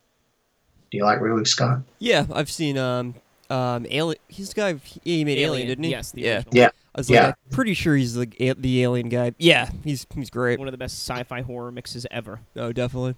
Do 0.91 0.99
you 0.99 1.05
like 1.05 1.21
Ridley 1.21 1.45
Scott? 1.45 1.81
Yeah, 1.99 2.27
I've 2.33 2.51
seen 2.51 2.79
um 2.79 3.17
um 3.51 3.85
Alien. 3.91 4.21
He's 4.29 4.51
the 4.51 4.55
guy. 4.55 4.75
He 5.03 5.25
made 5.25 5.39
Alien, 5.39 5.51
Alien, 5.51 5.69
didn't 5.69 5.85
he? 5.85 5.91
yes, 5.91 6.13
the 6.13 6.23
yeah. 6.23 6.37
original. 6.37 6.55
Yeah. 6.55 6.69
I 6.95 7.01
was 7.01 7.11
like, 7.11 7.25
I'm 7.25 7.35
pretty 7.51 7.75
sure 7.75 7.97
he's 7.97 8.15
the 8.15 8.29
a- 8.39 8.55
the 8.55 8.83
Alien 8.83 9.09
guy. 9.09 9.33
Yeah, 9.39 9.71
he's 9.83 10.07
he's 10.15 10.31
great. 10.31 10.59
One 10.59 10.69
of 10.69 10.73
the 10.73 10.79
best 10.79 11.09
sci-fi 11.09 11.41
horror 11.41 11.73
mixes 11.73 12.07
ever. 12.11 12.41
Oh, 12.55 12.73
definitely. 12.73 13.17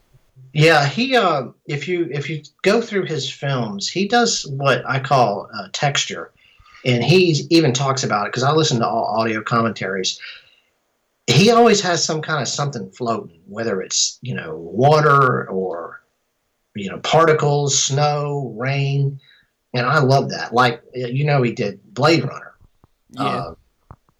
Yeah, 0.52 0.87
he 0.87 1.16
uh, 1.16 1.49
if 1.66 1.88
you 1.88 2.09
if 2.11 2.30
you 2.30 2.42
go 2.62 2.80
through 2.80 3.04
his 3.04 3.30
films, 3.30 3.88
he 3.88 4.09
does 4.09 4.47
what 4.47 4.83
I 4.88 5.00
call 5.00 5.50
uh, 5.52 5.68
texture, 5.73 6.30
and 6.85 7.02
he 7.04 7.47
even 7.50 7.73
talks 7.73 8.02
about 8.02 8.26
it 8.26 8.33
because 8.33 8.44
I 8.44 8.52
listen 8.52 8.78
to 8.78 8.87
all 8.87 9.04
audio 9.04 9.42
commentaries. 9.42 10.18
He 11.26 11.50
always 11.50 11.80
has 11.80 12.04
some 12.04 12.20
kind 12.20 12.42
of 12.42 12.48
something 12.48 12.90
floating, 12.90 13.40
whether 13.46 13.80
it's 13.80 14.18
you 14.22 14.34
know 14.34 14.56
water 14.56 15.48
or 15.48 16.02
you 16.74 16.90
know 16.90 16.98
particles, 16.98 17.82
snow, 17.82 18.54
rain, 18.56 19.20
and 19.72 19.86
I 19.86 20.00
love 20.00 20.30
that. 20.30 20.52
Like 20.52 20.82
you 20.94 21.24
know, 21.24 21.42
he 21.42 21.52
did 21.52 21.80
Blade 21.94 22.24
Runner. 22.24 22.54
Yeah. 23.10 23.22
Uh, 23.24 23.54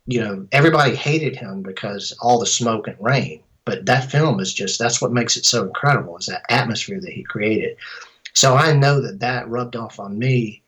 you 0.07 0.21
know, 0.21 0.47
everybody 0.53 0.95
hated 0.95 1.37
him 1.37 1.63
because 1.63 2.13
all 2.21 2.39
the 2.39 2.47
smoke 2.47 2.89
and 2.89 2.97
rain. 3.01 3.43
But 3.65 3.87
that 3.87 4.11
film 4.11 4.41
is 4.41 4.53
just 4.53 4.79
that's 4.79 5.01
what 5.01 5.13
makes 5.13 5.37
it 5.37 5.47
so 5.47 5.65
incredible 5.65 6.19
is 6.19 6.27
that 6.27 6.45
atmosphere 6.51 7.01
that 7.01 7.13
he 7.13 7.23
created. 7.23 7.77
So 8.35 8.55
I 8.55 8.75
know 8.75 9.01
that 9.01 9.21
that 9.21 9.49
rubbed 9.49 9.77
off 9.77 9.99
on 9.99 10.19
me 10.19 10.63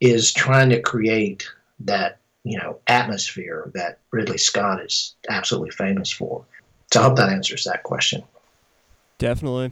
is 0.00 0.32
trying 0.32 0.70
to 0.70 0.80
create 0.80 1.48
that 1.80 2.18
you 2.44 2.58
know 2.58 2.78
atmosphere 2.86 3.70
that 3.74 3.98
Ridley 4.10 4.38
Scott 4.38 4.82
is 4.82 5.14
absolutely 5.28 5.70
famous 5.70 6.10
for. 6.10 6.44
So 6.92 7.00
I 7.00 7.04
hope 7.04 7.16
that 7.16 7.30
answers 7.30 7.64
that 7.64 7.82
question. 7.82 8.22
definitely. 9.18 9.70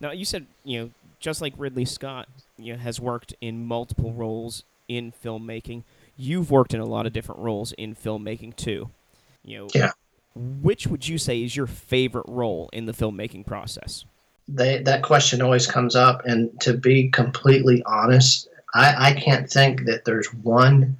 Now 0.00 0.12
you 0.12 0.24
said 0.24 0.46
you 0.64 0.80
know 0.80 0.90
just 1.20 1.40
like 1.40 1.54
Ridley 1.56 1.86
Scott 1.86 2.28
you 2.58 2.74
know, 2.74 2.78
has 2.78 3.00
worked 3.00 3.34
in 3.40 3.66
multiple 3.66 4.12
roles 4.12 4.64
in 4.88 5.12
filmmaking. 5.24 5.82
You've 6.16 6.50
worked 6.50 6.74
in 6.74 6.80
a 6.80 6.86
lot 6.86 7.06
of 7.06 7.12
different 7.12 7.40
roles 7.40 7.72
in 7.72 7.94
filmmaking 7.94 8.56
too. 8.56 8.90
You 9.44 9.58
know, 9.58 9.68
Yeah. 9.74 9.92
Which 10.36 10.86
would 10.86 11.06
you 11.06 11.16
say 11.16 11.42
is 11.42 11.54
your 11.54 11.66
favorite 11.66 12.26
role 12.28 12.68
in 12.72 12.86
the 12.86 12.92
filmmaking 12.92 13.46
process? 13.46 14.04
They, 14.48 14.82
that 14.82 15.02
question 15.02 15.40
always 15.40 15.66
comes 15.66 15.94
up, 15.94 16.22
and 16.26 16.60
to 16.60 16.74
be 16.74 17.08
completely 17.08 17.82
honest, 17.86 18.48
I, 18.74 19.10
I 19.10 19.12
can't 19.12 19.48
think 19.48 19.84
that 19.84 20.04
there's 20.04 20.34
one 20.34 20.96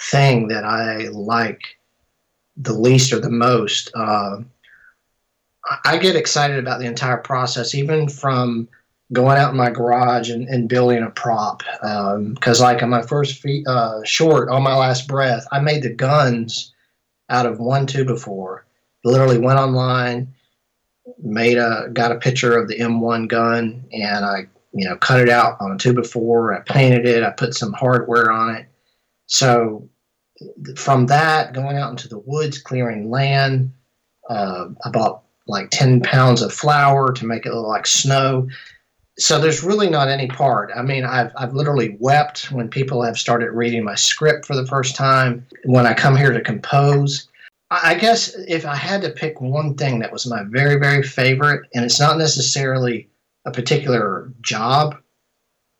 thing 0.00 0.48
that 0.48 0.64
I 0.64 1.08
like 1.08 1.60
the 2.56 2.72
least 2.74 3.12
or 3.12 3.20
the 3.20 3.30
most. 3.30 3.90
Uh, 3.94 4.40
I- 5.84 5.96
get 5.96 6.16
excited 6.16 6.58
about 6.58 6.78
the 6.80 6.86
entire 6.86 7.16
process, 7.16 7.74
even 7.74 8.08
from 8.08 8.68
going 9.12 9.38
out 9.38 9.50
in 9.50 9.56
my 9.56 9.70
garage 9.70 10.30
and, 10.30 10.48
and 10.48 10.68
building 10.68 11.02
a 11.02 11.10
prop. 11.10 11.62
Because, 12.34 12.60
like 12.60 12.82
on 12.82 12.90
my 12.90 13.02
first 13.02 13.40
fe- 13.40 13.64
uh, 13.66 14.00
short, 14.04 14.48
on 14.48 14.62
my 14.62 14.76
last 14.76 15.08
breath, 15.08 15.46
I 15.52 15.60
made 15.60 15.82
the 15.82 15.90
guns 15.94 16.72
out 17.30 17.46
of 17.46 17.58
one 17.60 17.86
two 17.86 18.04
before. 18.04 18.66
Literally 19.04 19.38
went 19.38 19.58
online, 19.58 20.34
made 21.18 21.58
a 21.58 21.88
got 21.92 22.12
a 22.12 22.16
picture 22.16 22.56
of 22.56 22.68
the 22.68 22.78
M1 22.78 23.28
gun, 23.28 23.84
and 23.92 24.24
I 24.24 24.46
you 24.72 24.88
know 24.88 24.96
cut 24.96 25.20
it 25.20 25.28
out 25.28 25.56
on 25.60 25.72
a 25.72 25.78
two 25.78 25.92
before. 25.92 26.54
I 26.54 26.60
painted 26.60 27.06
it. 27.06 27.22
I 27.22 27.30
put 27.30 27.54
some 27.54 27.72
hardware 27.72 28.30
on 28.30 28.54
it. 28.56 28.66
So 29.26 29.88
from 30.76 31.06
that, 31.06 31.52
going 31.52 31.76
out 31.76 31.90
into 31.90 32.08
the 32.08 32.18
woods, 32.18 32.58
clearing 32.58 33.10
land, 33.10 33.72
uh, 34.28 34.68
I 34.84 34.90
bought 34.90 35.22
like 35.46 35.70
10 35.70 36.00
pounds 36.00 36.42
of 36.42 36.52
flour 36.52 37.12
to 37.12 37.26
make 37.26 37.46
it 37.46 37.54
look 37.54 37.66
like 37.66 37.86
snow. 37.86 38.48
So 39.16 39.38
there's 39.38 39.62
really 39.62 39.88
not 39.88 40.08
any 40.08 40.26
part. 40.26 40.72
I 40.74 40.82
mean, 40.82 41.04
I've, 41.04 41.30
I've 41.36 41.54
literally 41.54 41.96
wept 42.00 42.50
when 42.50 42.68
people 42.68 43.02
have 43.02 43.18
started 43.18 43.50
reading 43.50 43.84
my 43.84 43.94
script 43.94 44.46
for 44.46 44.56
the 44.56 44.66
first 44.66 44.96
time. 44.96 45.46
When 45.64 45.86
I 45.86 45.94
come 45.94 46.16
here 46.16 46.32
to 46.32 46.40
compose, 46.40 47.28
I 47.70 47.94
guess 47.94 48.34
if 48.48 48.66
I 48.66 48.74
had 48.74 49.02
to 49.02 49.10
pick 49.10 49.40
one 49.40 49.74
thing 49.74 50.00
that 50.00 50.12
was 50.12 50.26
my 50.26 50.42
very, 50.44 50.78
very 50.78 51.02
favorite, 51.02 51.68
and 51.74 51.84
it's 51.84 52.00
not 52.00 52.18
necessarily 52.18 53.08
a 53.44 53.50
particular 53.50 54.32
job, 54.40 54.96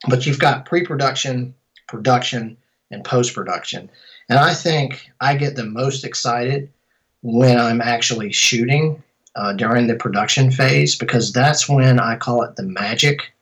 but 0.09 0.27
you've 0.27 0.39
got 0.39 0.65
pre 0.65 0.85
production, 0.85 1.55
production, 1.89 2.57
and 2.95 3.05
post 3.05 3.35
production. 3.35 3.91
And 4.29 4.39
I 4.39 4.55
think 4.55 5.11
I 5.21 5.37
get 5.37 5.57
the 5.57 5.67
most 5.67 6.05
excited 6.05 6.73
when 7.23 7.59
I'm 7.59 7.83
actually 7.83 8.33
shooting 8.33 9.03
uh, 9.35 9.53
during 9.53 9.87
the 9.87 9.97
production 9.97 10.51
phase 10.51 10.97
because 10.97 11.33
that's 11.33 11.69
when 11.69 11.99
I 11.99 12.17
call 12.17 12.43
it 12.43 12.57
the 12.57 12.63
magic. 12.63 13.35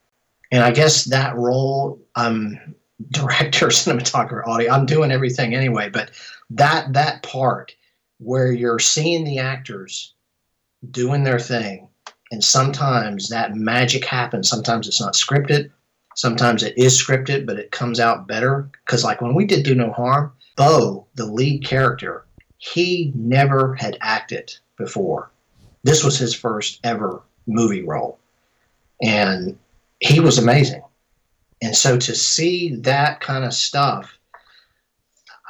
And 0.50 0.64
I 0.64 0.73
guess 0.73 1.04
that 1.04 1.37
role, 1.37 2.00
I'm 2.16 2.75
director, 3.11 3.68
cinematographer, 3.68 4.47
audio. 4.47 4.73
I'm 4.73 4.87
doing 4.87 5.12
everything 5.12 5.54
anyway, 5.54 5.90
but 5.90 6.11
that 6.50 6.92
that 6.92 7.23
part 7.23 7.75
where 8.18 8.52
you're 8.52 8.78
seeing 8.78 9.25
the 9.25 9.38
actors 9.38 10.14
doing 10.90 11.25
their 11.25 11.38
thing, 11.38 11.88
and 12.30 12.42
sometimes 12.42 13.28
that 13.28 13.56
magic 13.56 14.04
happens. 14.04 14.49
Sometimes 14.49 14.87
it's 14.87 15.00
not 15.00 15.14
scripted. 15.14 15.71
Sometimes 16.14 16.62
it 16.62 16.76
is 16.76 17.00
scripted, 17.00 17.47
but 17.47 17.59
it 17.59 17.71
comes 17.71 18.00
out 18.00 18.26
better. 18.26 18.71
Because 18.85 19.04
like 19.04 19.21
when 19.21 19.35
we 19.35 19.47
did 19.47 19.64
Do 19.64 19.75
No 19.75 19.92
Harm, 19.92 20.33
Bo, 20.57 21.07
the 21.14 21.26
lead 21.26 21.64
character, 21.64 22.25
he 22.59 23.12
never 23.14 23.75
had 23.75 23.99
acted 24.00 24.54
before. 24.76 25.31
This 25.83 26.04
was 26.04 26.19
his 26.19 26.35
first 26.35 26.81
ever 26.85 27.23
movie 27.47 27.83
role. 27.83 28.19
And 29.02 29.59
he 30.00 30.21
was 30.21 30.38
amazing. 30.38 30.83
And 31.61 31.76
so 31.76 31.97
to 31.97 32.14
see 32.14 32.75
that 32.76 33.21
kind 33.21 33.45
of 33.45 33.54
stuff, 33.54 34.19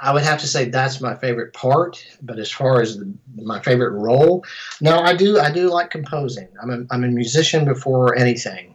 I 0.00 0.12
would 0.12 0.25
have 0.25 0.40
to 0.40 0.47
say 0.47 0.64
that's 0.64 1.00
my 1.00 1.14
favorite 1.14 1.52
part. 1.54 2.04
But 2.23 2.38
as 2.38 2.50
far 2.50 2.83
as 2.83 2.99
the, 2.99 3.12
my 3.37 3.61
favorite 3.61 3.92
role, 3.92 4.45
no, 4.81 4.99
I 4.99 5.14
do 5.14 5.38
I 5.38 5.50
do 5.50 5.71
like 5.71 5.90
composing. 5.90 6.49
I'm 6.61 6.71
a, 6.71 6.85
I'm 6.90 7.04
a 7.04 7.09
musician 7.09 7.64
before 7.64 8.16
anything. 8.16 8.75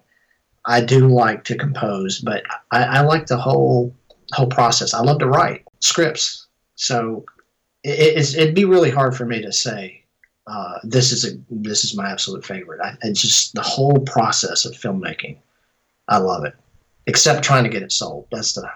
I 0.67 0.81
do 0.81 1.07
like 1.07 1.45
to 1.45 1.57
compose, 1.57 2.19
but 2.19 2.43
I, 2.71 2.83
I 2.83 3.01
like 3.01 3.27
the 3.27 3.37
whole 3.37 3.95
whole 4.33 4.47
process. 4.47 4.93
I 4.93 5.01
love 5.01 5.19
to 5.19 5.27
write 5.27 5.63
scripts, 5.79 6.47
so 6.75 7.25
it, 7.83 8.35
it'd 8.35 8.53
be 8.53 8.65
really 8.65 8.91
hard 8.91 9.15
for 9.15 9.25
me 9.25 9.41
to 9.41 9.53
say 9.53 10.03
uh, 10.45 10.79
this 10.83 11.11
is 11.11 11.25
a 11.25 11.37
this 11.49 11.85
is 11.85 11.95
my 11.95 12.09
absolute 12.11 12.45
favorite. 12.45 12.81
I, 12.81 12.95
it's 13.01 13.21
just 13.21 13.53
the 13.53 13.61
whole 13.61 13.99
process 13.99 14.65
of 14.65 14.73
filmmaking. 14.73 15.37
I 16.09 16.17
love 16.17 16.43
it, 16.43 16.53
except 17.05 17.43
trying 17.43 17.63
to 17.63 17.69
get 17.69 17.83
it 17.83 17.91
sold. 17.91 18.27
That's 18.31 18.53
the 18.53 18.69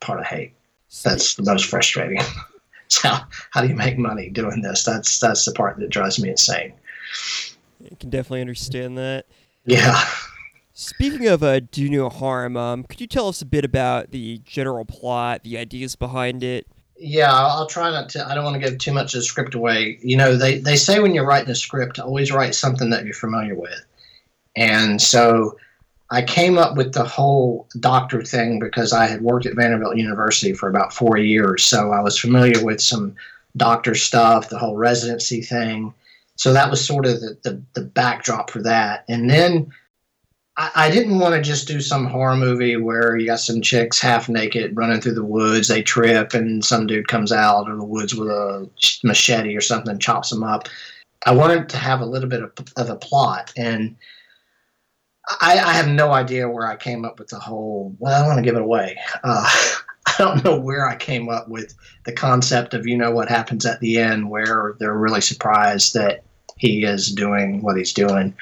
part 0.00 0.20
I 0.20 0.24
hate. 0.24 0.52
That's 1.04 1.34
the 1.34 1.44
most 1.44 1.66
frustrating. 1.66 2.20
so 2.88 3.08
how 3.50 3.60
do 3.60 3.68
you 3.68 3.74
make 3.74 3.98
money 3.98 4.30
doing 4.30 4.62
this? 4.62 4.84
That's 4.84 5.20
that's 5.20 5.44
the 5.44 5.52
part 5.52 5.78
that 5.78 5.90
drives 5.90 6.20
me 6.20 6.30
insane. 6.30 6.72
I 7.84 7.94
can 7.94 8.10
definitely 8.10 8.40
understand 8.40 8.98
that. 8.98 9.26
Yeah. 9.64 10.00
Speaking 10.78 11.26
of 11.26 11.42
uh, 11.42 11.60
Do 11.60 11.88
No 11.88 12.10
Harm, 12.10 12.54
um, 12.54 12.84
could 12.84 13.00
you 13.00 13.06
tell 13.06 13.28
us 13.28 13.40
a 13.40 13.46
bit 13.46 13.64
about 13.64 14.10
the 14.10 14.42
general 14.44 14.84
plot, 14.84 15.42
the 15.42 15.56
ideas 15.56 15.96
behind 15.96 16.44
it? 16.44 16.66
Yeah, 16.98 17.32
I'll 17.32 17.66
try 17.66 17.90
not 17.90 18.10
to. 18.10 18.28
I 18.28 18.34
don't 18.34 18.44
want 18.44 18.60
to 18.62 18.68
give 18.68 18.76
too 18.76 18.92
much 18.92 19.14
of 19.14 19.20
the 19.20 19.24
script 19.24 19.54
away. 19.54 19.98
You 20.02 20.18
know, 20.18 20.36
they, 20.36 20.58
they 20.58 20.76
say 20.76 21.00
when 21.00 21.14
you're 21.14 21.24
writing 21.24 21.48
a 21.48 21.54
script, 21.54 21.98
always 21.98 22.30
write 22.30 22.54
something 22.54 22.90
that 22.90 23.06
you're 23.06 23.14
familiar 23.14 23.54
with. 23.54 23.86
And 24.54 25.00
so 25.00 25.56
I 26.10 26.20
came 26.20 26.58
up 26.58 26.76
with 26.76 26.92
the 26.92 27.04
whole 27.04 27.66
doctor 27.80 28.20
thing 28.20 28.58
because 28.58 28.92
I 28.92 29.06
had 29.06 29.22
worked 29.22 29.46
at 29.46 29.56
Vanderbilt 29.56 29.96
University 29.96 30.52
for 30.52 30.68
about 30.68 30.92
four 30.92 31.16
years. 31.16 31.64
So 31.64 31.92
I 31.92 32.02
was 32.02 32.18
familiar 32.18 32.62
with 32.62 32.82
some 32.82 33.14
doctor 33.56 33.94
stuff, 33.94 34.50
the 34.50 34.58
whole 34.58 34.76
residency 34.76 35.40
thing. 35.40 35.94
So 36.34 36.52
that 36.52 36.70
was 36.70 36.84
sort 36.84 37.06
of 37.06 37.18
the, 37.22 37.38
the, 37.44 37.62
the 37.72 37.80
backdrop 37.80 38.50
for 38.50 38.60
that. 38.64 39.06
And 39.08 39.30
then 39.30 39.72
I, 40.58 40.90
didn't 40.90 41.18
want 41.18 41.34
to 41.34 41.42
just 41.42 41.68
do 41.68 41.80
some 41.82 42.06
horror 42.06 42.36
movie 42.36 42.76
where 42.76 43.16
you 43.16 43.26
got 43.26 43.40
some 43.40 43.60
chicks 43.60 44.00
half 44.00 44.26
naked 44.26 44.74
running 44.74 45.02
through 45.02 45.14
the 45.14 45.24
woods, 45.24 45.68
they 45.68 45.82
trip, 45.82 46.32
and 46.32 46.64
some 46.64 46.86
dude 46.86 47.08
comes 47.08 47.30
out 47.30 47.68
of 47.70 47.76
the 47.76 47.84
woods 47.84 48.14
with 48.14 48.28
a 48.28 48.68
machete 49.04 49.54
or 49.54 49.60
something, 49.60 49.98
chops 49.98 50.30
them 50.30 50.42
up. 50.42 50.68
I 51.26 51.32
wanted 51.32 51.68
to 51.70 51.76
have 51.76 52.00
a 52.00 52.06
little 52.06 52.28
bit 52.28 52.42
of, 52.42 52.52
of 52.76 52.88
a 52.88 52.96
plot. 52.96 53.52
And 53.56 53.96
I, 55.42 55.58
I, 55.58 55.72
have 55.72 55.88
no 55.88 56.12
idea 56.12 56.48
where 56.48 56.66
I 56.66 56.76
came 56.76 57.04
up 57.04 57.18
with 57.18 57.28
the 57.28 57.38
whole. 57.38 57.94
Well, 57.98 58.24
I 58.24 58.26
want 58.26 58.38
to 58.38 58.44
give 58.44 58.56
it 58.56 58.62
away. 58.62 58.96
Uh, 59.24 59.46
I 60.06 60.14
don't 60.18 60.44
know 60.44 60.58
where 60.58 60.88
I 60.88 60.96
came 60.96 61.28
up 61.28 61.48
with 61.48 61.74
the 62.04 62.12
concept 62.12 62.72
of 62.72 62.86
you 62.86 62.96
know 62.96 63.10
what 63.10 63.28
happens 63.28 63.66
at 63.66 63.80
the 63.80 63.98
end, 63.98 64.30
where 64.30 64.76
they're 64.78 64.96
really 64.96 65.20
surprised 65.20 65.94
that 65.94 66.22
he 66.56 66.84
is 66.84 67.12
doing 67.12 67.60
what 67.60 67.76
he's 67.76 67.92
doing. 67.92 68.34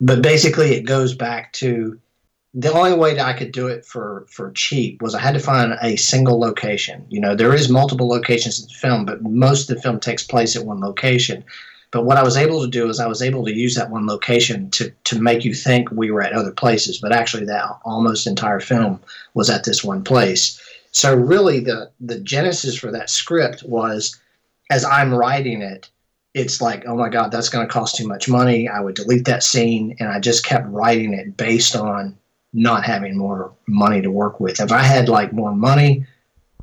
But 0.00 0.22
basically, 0.22 0.74
it 0.74 0.86
goes 0.86 1.14
back 1.14 1.52
to 1.54 1.98
the 2.54 2.72
only 2.72 2.94
way 2.94 3.14
that 3.14 3.26
I 3.26 3.32
could 3.32 3.50
do 3.50 3.66
it 3.66 3.84
for 3.84 4.26
for 4.28 4.52
cheap 4.52 5.02
was 5.02 5.14
I 5.14 5.20
had 5.20 5.34
to 5.34 5.40
find 5.40 5.76
a 5.82 5.96
single 5.96 6.38
location. 6.38 7.04
You 7.08 7.20
know, 7.20 7.34
there 7.34 7.52
is 7.52 7.68
multiple 7.68 8.08
locations 8.08 8.60
in 8.60 8.68
the 8.68 8.74
film, 8.74 9.04
but 9.04 9.22
most 9.22 9.68
of 9.68 9.76
the 9.76 9.82
film 9.82 9.98
takes 9.98 10.22
place 10.22 10.54
at 10.54 10.64
one 10.64 10.80
location. 10.80 11.44
But 11.90 12.04
what 12.04 12.16
I 12.16 12.24
was 12.24 12.36
able 12.36 12.60
to 12.62 12.68
do 12.68 12.88
is 12.88 12.98
I 12.98 13.06
was 13.06 13.22
able 13.22 13.44
to 13.44 13.54
use 13.54 13.74
that 13.74 13.90
one 13.90 14.06
location 14.06 14.70
to 14.72 14.90
to 15.04 15.20
make 15.20 15.44
you 15.44 15.52
think 15.52 15.90
we 15.90 16.10
were 16.10 16.22
at 16.22 16.32
other 16.32 16.52
places, 16.52 16.98
but 16.98 17.12
actually 17.12 17.44
that 17.46 17.64
almost 17.84 18.26
entire 18.26 18.60
film 18.60 19.00
was 19.34 19.50
at 19.50 19.64
this 19.64 19.82
one 19.82 20.04
place. 20.04 20.60
So 20.92 21.14
really 21.14 21.58
the 21.58 21.90
the 22.00 22.20
genesis 22.20 22.76
for 22.76 22.92
that 22.92 23.10
script 23.10 23.64
was 23.64 24.20
as 24.70 24.84
I'm 24.84 25.12
writing 25.12 25.60
it, 25.60 25.90
it's 26.34 26.60
like, 26.60 26.84
oh 26.86 26.96
my 26.96 27.08
God, 27.08 27.30
that's 27.30 27.48
going 27.48 27.66
to 27.66 27.72
cost 27.72 27.96
too 27.96 28.08
much 28.08 28.28
money. 28.28 28.68
I 28.68 28.80
would 28.80 28.96
delete 28.96 29.24
that 29.26 29.44
scene. 29.44 29.96
And 30.00 30.08
I 30.08 30.18
just 30.18 30.44
kept 30.44 30.66
writing 30.68 31.14
it 31.14 31.36
based 31.36 31.76
on 31.76 32.18
not 32.52 32.84
having 32.84 33.16
more 33.16 33.52
money 33.66 34.02
to 34.02 34.10
work 34.10 34.40
with. 34.40 34.60
If 34.60 34.72
I 34.72 34.82
had 34.82 35.08
like 35.08 35.32
more 35.32 35.54
money, 35.54 36.06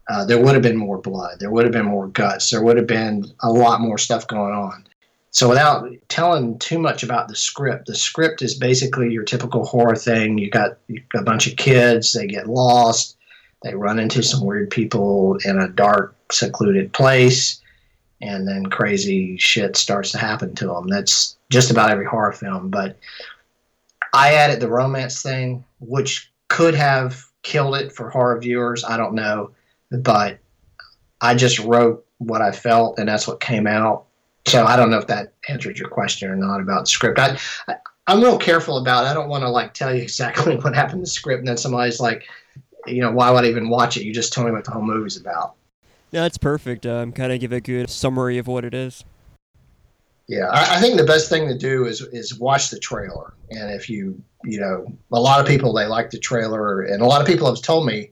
uh, 0.09 0.25
there 0.25 0.41
would 0.41 0.53
have 0.53 0.61
been 0.61 0.77
more 0.77 0.97
blood. 0.97 1.39
There 1.39 1.51
would 1.51 1.63
have 1.63 1.71
been 1.71 1.85
more 1.85 2.07
guts. 2.07 2.49
There 2.49 2.61
would 2.61 2.77
have 2.77 2.87
been 2.87 3.25
a 3.41 3.51
lot 3.51 3.79
more 3.79 3.97
stuff 3.97 4.27
going 4.27 4.53
on. 4.53 4.87
So 5.29 5.47
without 5.47 5.89
telling 6.09 6.59
too 6.59 6.77
much 6.77 7.03
about 7.03 7.29
the 7.29 7.35
script, 7.35 7.85
the 7.85 7.95
script 7.95 8.41
is 8.41 8.53
basically 8.53 9.11
your 9.11 9.23
typical 9.23 9.65
horror 9.65 9.95
thing. 9.95 10.37
You 10.37 10.49
got, 10.49 10.77
you 10.87 11.01
got 11.13 11.21
a 11.21 11.25
bunch 11.25 11.47
of 11.47 11.55
kids, 11.55 12.11
they 12.11 12.27
get 12.27 12.49
lost, 12.49 13.15
they 13.63 13.73
run 13.73 13.99
into 13.99 14.23
some 14.23 14.45
weird 14.45 14.69
people 14.69 15.37
in 15.45 15.57
a 15.57 15.69
dark, 15.69 16.15
secluded 16.29 16.91
place, 16.91 17.60
and 18.21 18.47
then 18.47 18.65
crazy 18.67 19.37
shit 19.37 19.75
starts 19.75 20.11
to 20.11 20.17
happen 20.17 20.53
to 20.55 20.67
them. 20.67 20.87
That's 20.87 21.37
just 21.49 21.71
about 21.71 21.89
every 21.89 22.05
horror 22.05 22.31
film. 22.31 22.69
But 22.69 22.97
I 24.13 24.33
added 24.33 24.59
the 24.59 24.69
romance 24.69 25.21
thing, 25.21 25.63
which 25.79 26.31
could 26.49 26.75
have 26.75 27.25
killed 27.43 27.75
it 27.75 27.91
for 27.91 28.09
horror 28.09 28.39
viewers. 28.39 28.83
I 28.83 28.97
don't 28.97 29.15
know, 29.15 29.51
but 29.89 30.39
I 31.21 31.35
just 31.35 31.59
wrote 31.59 32.05
what 32.19 32.41
I 32.41 32.51
felt, 32.51 32.99
and 32.99 33.07
that's 33.07 33.27
what 33.27 33.39
came 33.39 33.67
out 33.67 34.05
so 34.47 34.65
I 34.65 34.75
don't 34.75 34.89
know 34.89 34.97
if 34.97 35.07
that 35.07 35.33
answered 35.49 35.77
your 35.77 35.89
question 35.89 36.29
or 36.29 36.35
not 36.35 36.61
about 36.61 36.81
the 36.81 36.87
script. 36.87 37.19
I, 37.19 37.37
I 37.67 37.75
am 38.07 38.21
real 38.21 38.37
careful 38.37 38.77
about. 38.77 39.05
It. 39.05 39.09
I 39.09 39.13
don't 39.13 39.29
want 39.29 39.43
to 39.43 39.49
like 39.49 39.73
tell 39.73 39.93
you 39.93 40.01
exactly 40.03 40.55
what 40.57 40.75
happened 40.75 40.95
in 40.95 41.01
the 41.01 41.07
script, 41.07 41.39
and 41.39 41.47
then 41.47 41.57
somebody's 41.57 41.99
like, 41.99 42.27
you 42.87 43.01
know, 43.01 43.11
why 43.11 43.29
would 43.29 43.45
I 43.45 43.49
even 43.49 43.69
watch 43.69 43.97
it? 43.97 44.03
You 44.03 44.13
just 44.13 44.33
tell 44.33 44.43
me 44.43 44.51
what 44.51 44.65
the 44.65 44.71
whole 44.71 44.81
movie's 44.81 45.17
about. 45.17 45.55
No, 46.11 46.21
that's 46.23 46.37
perfect. 46.37 46.85
Um, 46.85 47.11
kind 47.11 47.31
of 47.31 47.39
give 47.39 47.51
a 47.51 47.61
good 47.61 47.89
summary 47.89 48.37
of 48.37 48.47
what 48.47 48.65
it 48.65 48.73
is. 48.73 49.05
Yeah, 50.27 50.47
I, 50.47 50.77
I, 50.77 50.81
think 50.81 50.97
the 50.97 51.05
best 51.05 51.29
thing 51.29 51.47
to 51.49 51.57
do 51.57 51.85
is 51.85 52.01
is 52.13 52.39
watch 52.39 52.69
the 52.69 52.79
trailer, 52.79 53.33
and 53.49 53.71
if 53.71 53.89
you 53.89 54.21
you 54.43 54.59
know, 54.59 54.85
a 55.11 55.19
lot 55.19 55.39
of 55.39 55.45
people 55.45 55.73
they 55.73 55.85
like 55.85 56.09
the 56.09 56.19
trailer, 56.19 56.81
and 56.81 57.01
a 57.01 57.05
lot 57.05 57.21
of 57.21 57.27
people 57.27 57.47
have 57.47 57.61
told 57.61 57.85
me, 57.85 58.09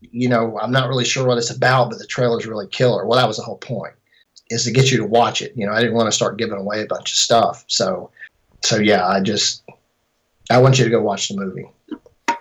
you 0.00 0.28
know, 0.28 0.58
I'm 0.60 0.70
not 0.70 0.88
really 0.88 1.04
sure 1.04 1.26
what 1.26 1.38
it's 1.38 1.50
about, 1.50 1.90
but 1.90 1.98
the 1.98 2.06
trailer's 2.06 2.46
really 2.46 2.66
killer. 2.68 3.06
Well, 3.06 3.18
that 3.18 3.26
was 3.26 3.36
the 3.36 3.42
whole 3.42 3.58
point 3.58 3.94
is 4.50 4.64
to 4.64 4.70
get 4.70 4.90
you 4.92 4.96
to 4.98 5.04
watch 5.04 5.42
it. 5.42 5.52
You 5.56 5.66
know, 5.66 5.72
I 5.72 5.80
didn't 5.80 5.94
want 5.94 6.06
to 6.06 6.12
start 6.12 6.38
giving 6.38 6.56
away 6.56 6.82
a 6.82 6.86
bunch 6.86 7.10
of 7.10 7.16
stuff. 7.16 7.64
So, 7.66 8.10
so 8.62 8.76
yeah, 8.76 9.06
I 9.06 9.20
just 9.20 9.64
I 10.50 10.58
want 10.58 10.78
you 10.78 10.84
to 10.84 10.90
go 10.90 11.02
watch 11.02 11.28
the 11.28 11.36
movie. 11.36 11.68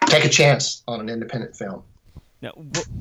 Take 0.07 0.25
a 0.25 0.29
chance 0.29 0.83
on 0.87 0.99
an 0.99 1.09
independent 1.09 1.55
film. 1.55 1.83
Now, 2.41 2.51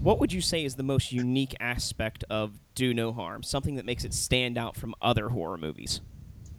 what 0.01 0.21
would 0.21 0.33
you 0.33 0.41
say 0.41 0.65
is 0.65 0.77
the 0.77 0.83
most 0.83 1.13
unique 1.13 1.55
aspect 1.61 2.25
of 2.31 2.59
Do 2.75 2.95
No 2.95 3.13
Harm? 3.13 3.43
Something 3.43 3.75
that 3.77 3.85
makes 3.85 4.05
it 4.05 4.15
stand 4.15 4.57
out 4.57 4.77
from 4.77 4.95
other 5.03 5.29
horror 5.29 5.59
movies? 5.59 6.01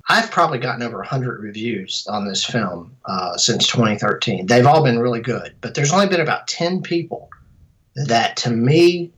I've 0.07 0.29
probably 0.29 0.59
gotten 0.59 0.83
over 0.83 0.97
100 0.97 1.41
reviews 1.41 2.05
on 2.07 2.27
this 2.27 2.45
film 2.45 2.95
uh, 3.05 3.37
since 3.37 3.65
2013. 3.67 4.45
They've 4.45 4.65
all 4.65 4.83
been 4.83 4.99
really 4.99 5.21
good, 5.21 5.55
but 5.61 5.73
there's 5.73 5.91
only 5.91 6.07
been 6.07 6.21
about 6.21 6.47
10 6.47 6.83
people 6.83 7.29
that, 7.95 8.37
to 8.37 8.51
me, 8.51 9.11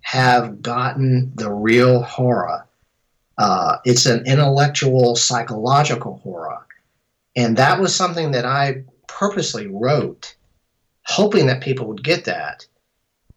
have 0.00 0.60
gotten 0.60 1.32
the 1.36 1.52
real 1.52 2.02
horror. 2.02 2.66
Uh, 3.38 3.76
it's 3.84 4.06
an 4.06 4.26
intellectual, 4.26 5.14
psychological 5.14 6.18
horror. 6.24 6.66
And 7.36 7.56
that 7.56 7.80
was 7.80 7.94
something 7.94 8.32
that 8.32 8.44
I 8.44 8.82
purposely 9.06 9.68
wrote, 9.68 10.34
hoping 11.06 11.46
that 11.46 11.62
people 11.62 11.86
would 11.86 12.02
get 12.02 12.24
that. 12.24 12.66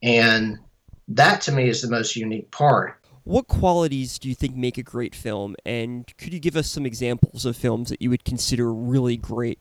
And 0.02 0.60
that 1.08 1.42
to 1.42 1.52
me 1.52 1.70
is 1.70 1.82
the 1.82 1.90
most 1.90 2.16
unique 2.16 2.52
part. 2.52 2.96
What 3.24 3.48
qualities 3.48 4.18
do 4.20 4.30
you 4.30 4.36
think 4.36 4.56
make 4.56 4.78
a 4.78 4.84
great 4.84 5.14
film? 5.14 5.56
And 5.66 6.06
could 6.18 6.34
you 6.34 6.40
give 6.40 6.56
us 6.56 6.70
some 6.70 6.86
examples 6.86 7.46
of 7.46 7.58
films 7.58 7.90
that 7.90 8.02
you 8.02 8.10
would 8.10 8.24
consider 8.24 8.74
really 8.74 9.18
great? 9.18 9.60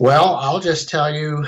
Well, 0.00 0.34
I'll 0.34 0.58
just 0.58 0.88
tell 0.88 1.14
you 1.14 1.46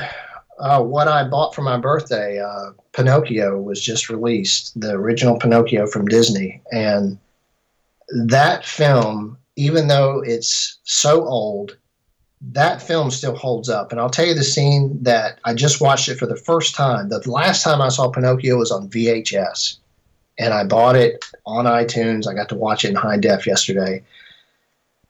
uh, 0.58 0.82
what 0.82 1.08
I 1.08 1.24
bought 1.24 1.54
for 1.54 1.62
my 1.62 1.76
birthday. 1.76 2.40
Uh, 2.40 2.70
Pinocchio 2.92 3.60
was 3.60 3.82
just 3.82 4.08
released, 4.08 4.80
the 4.80 4.92
original 4.92 5.38
Pinocchio 5.38 5.86
from 5.86 6.06
Disney, 6.06 6.62
and 6.70 7.18
that 8.26 8.64
film, 8.64 9.36
even 9.56 9.88
though 9.88 10.22
it's 10.24 10.78
so 10.84 11.24
old, 11.24 11.76
that 12.40 12.82
film 12.82 13.10
still 13.10 13.34
holds 13.34 13.68
up. 13.68 13.92
And 13.92 14.00
I'll 14.00 14.10
tell 14.10 14.26
you 14.26 14.34
the 14.34 14.44
scene 14.44 15.02
that 15.02 15.38
I 15.44 15.54
just 15.54 15.80
watched 15.80 16.08
it 16.08 16.18
for 16.18 16.26
the 16.26 16.36
first 16.36 16.74
time. 16.74 17.08
The 17.08 17.22
last 17.30 17.62
time 17.62 17.80
I 17.80 17.88
saw 17.88 18.10
Pinocchio 18.10 18.56
was 18.56 18.70
on 18.70 18.88
VHS, 18.88 19.78
and 20.38 20.52
I 20.52 20.64
bought 20.64 20.96
it 20.96 21.24
on 21.46 21.64
iTunes. 21.64 22.28
I 22.28 22.34
got 22.34 22.48
to 22.50 22.54
watch 22.54 22.84
it 22.84 22.90
in 22.90 22.94
high 22.94 23.16
def 23.16 23.46
yesterday 23.46 24.02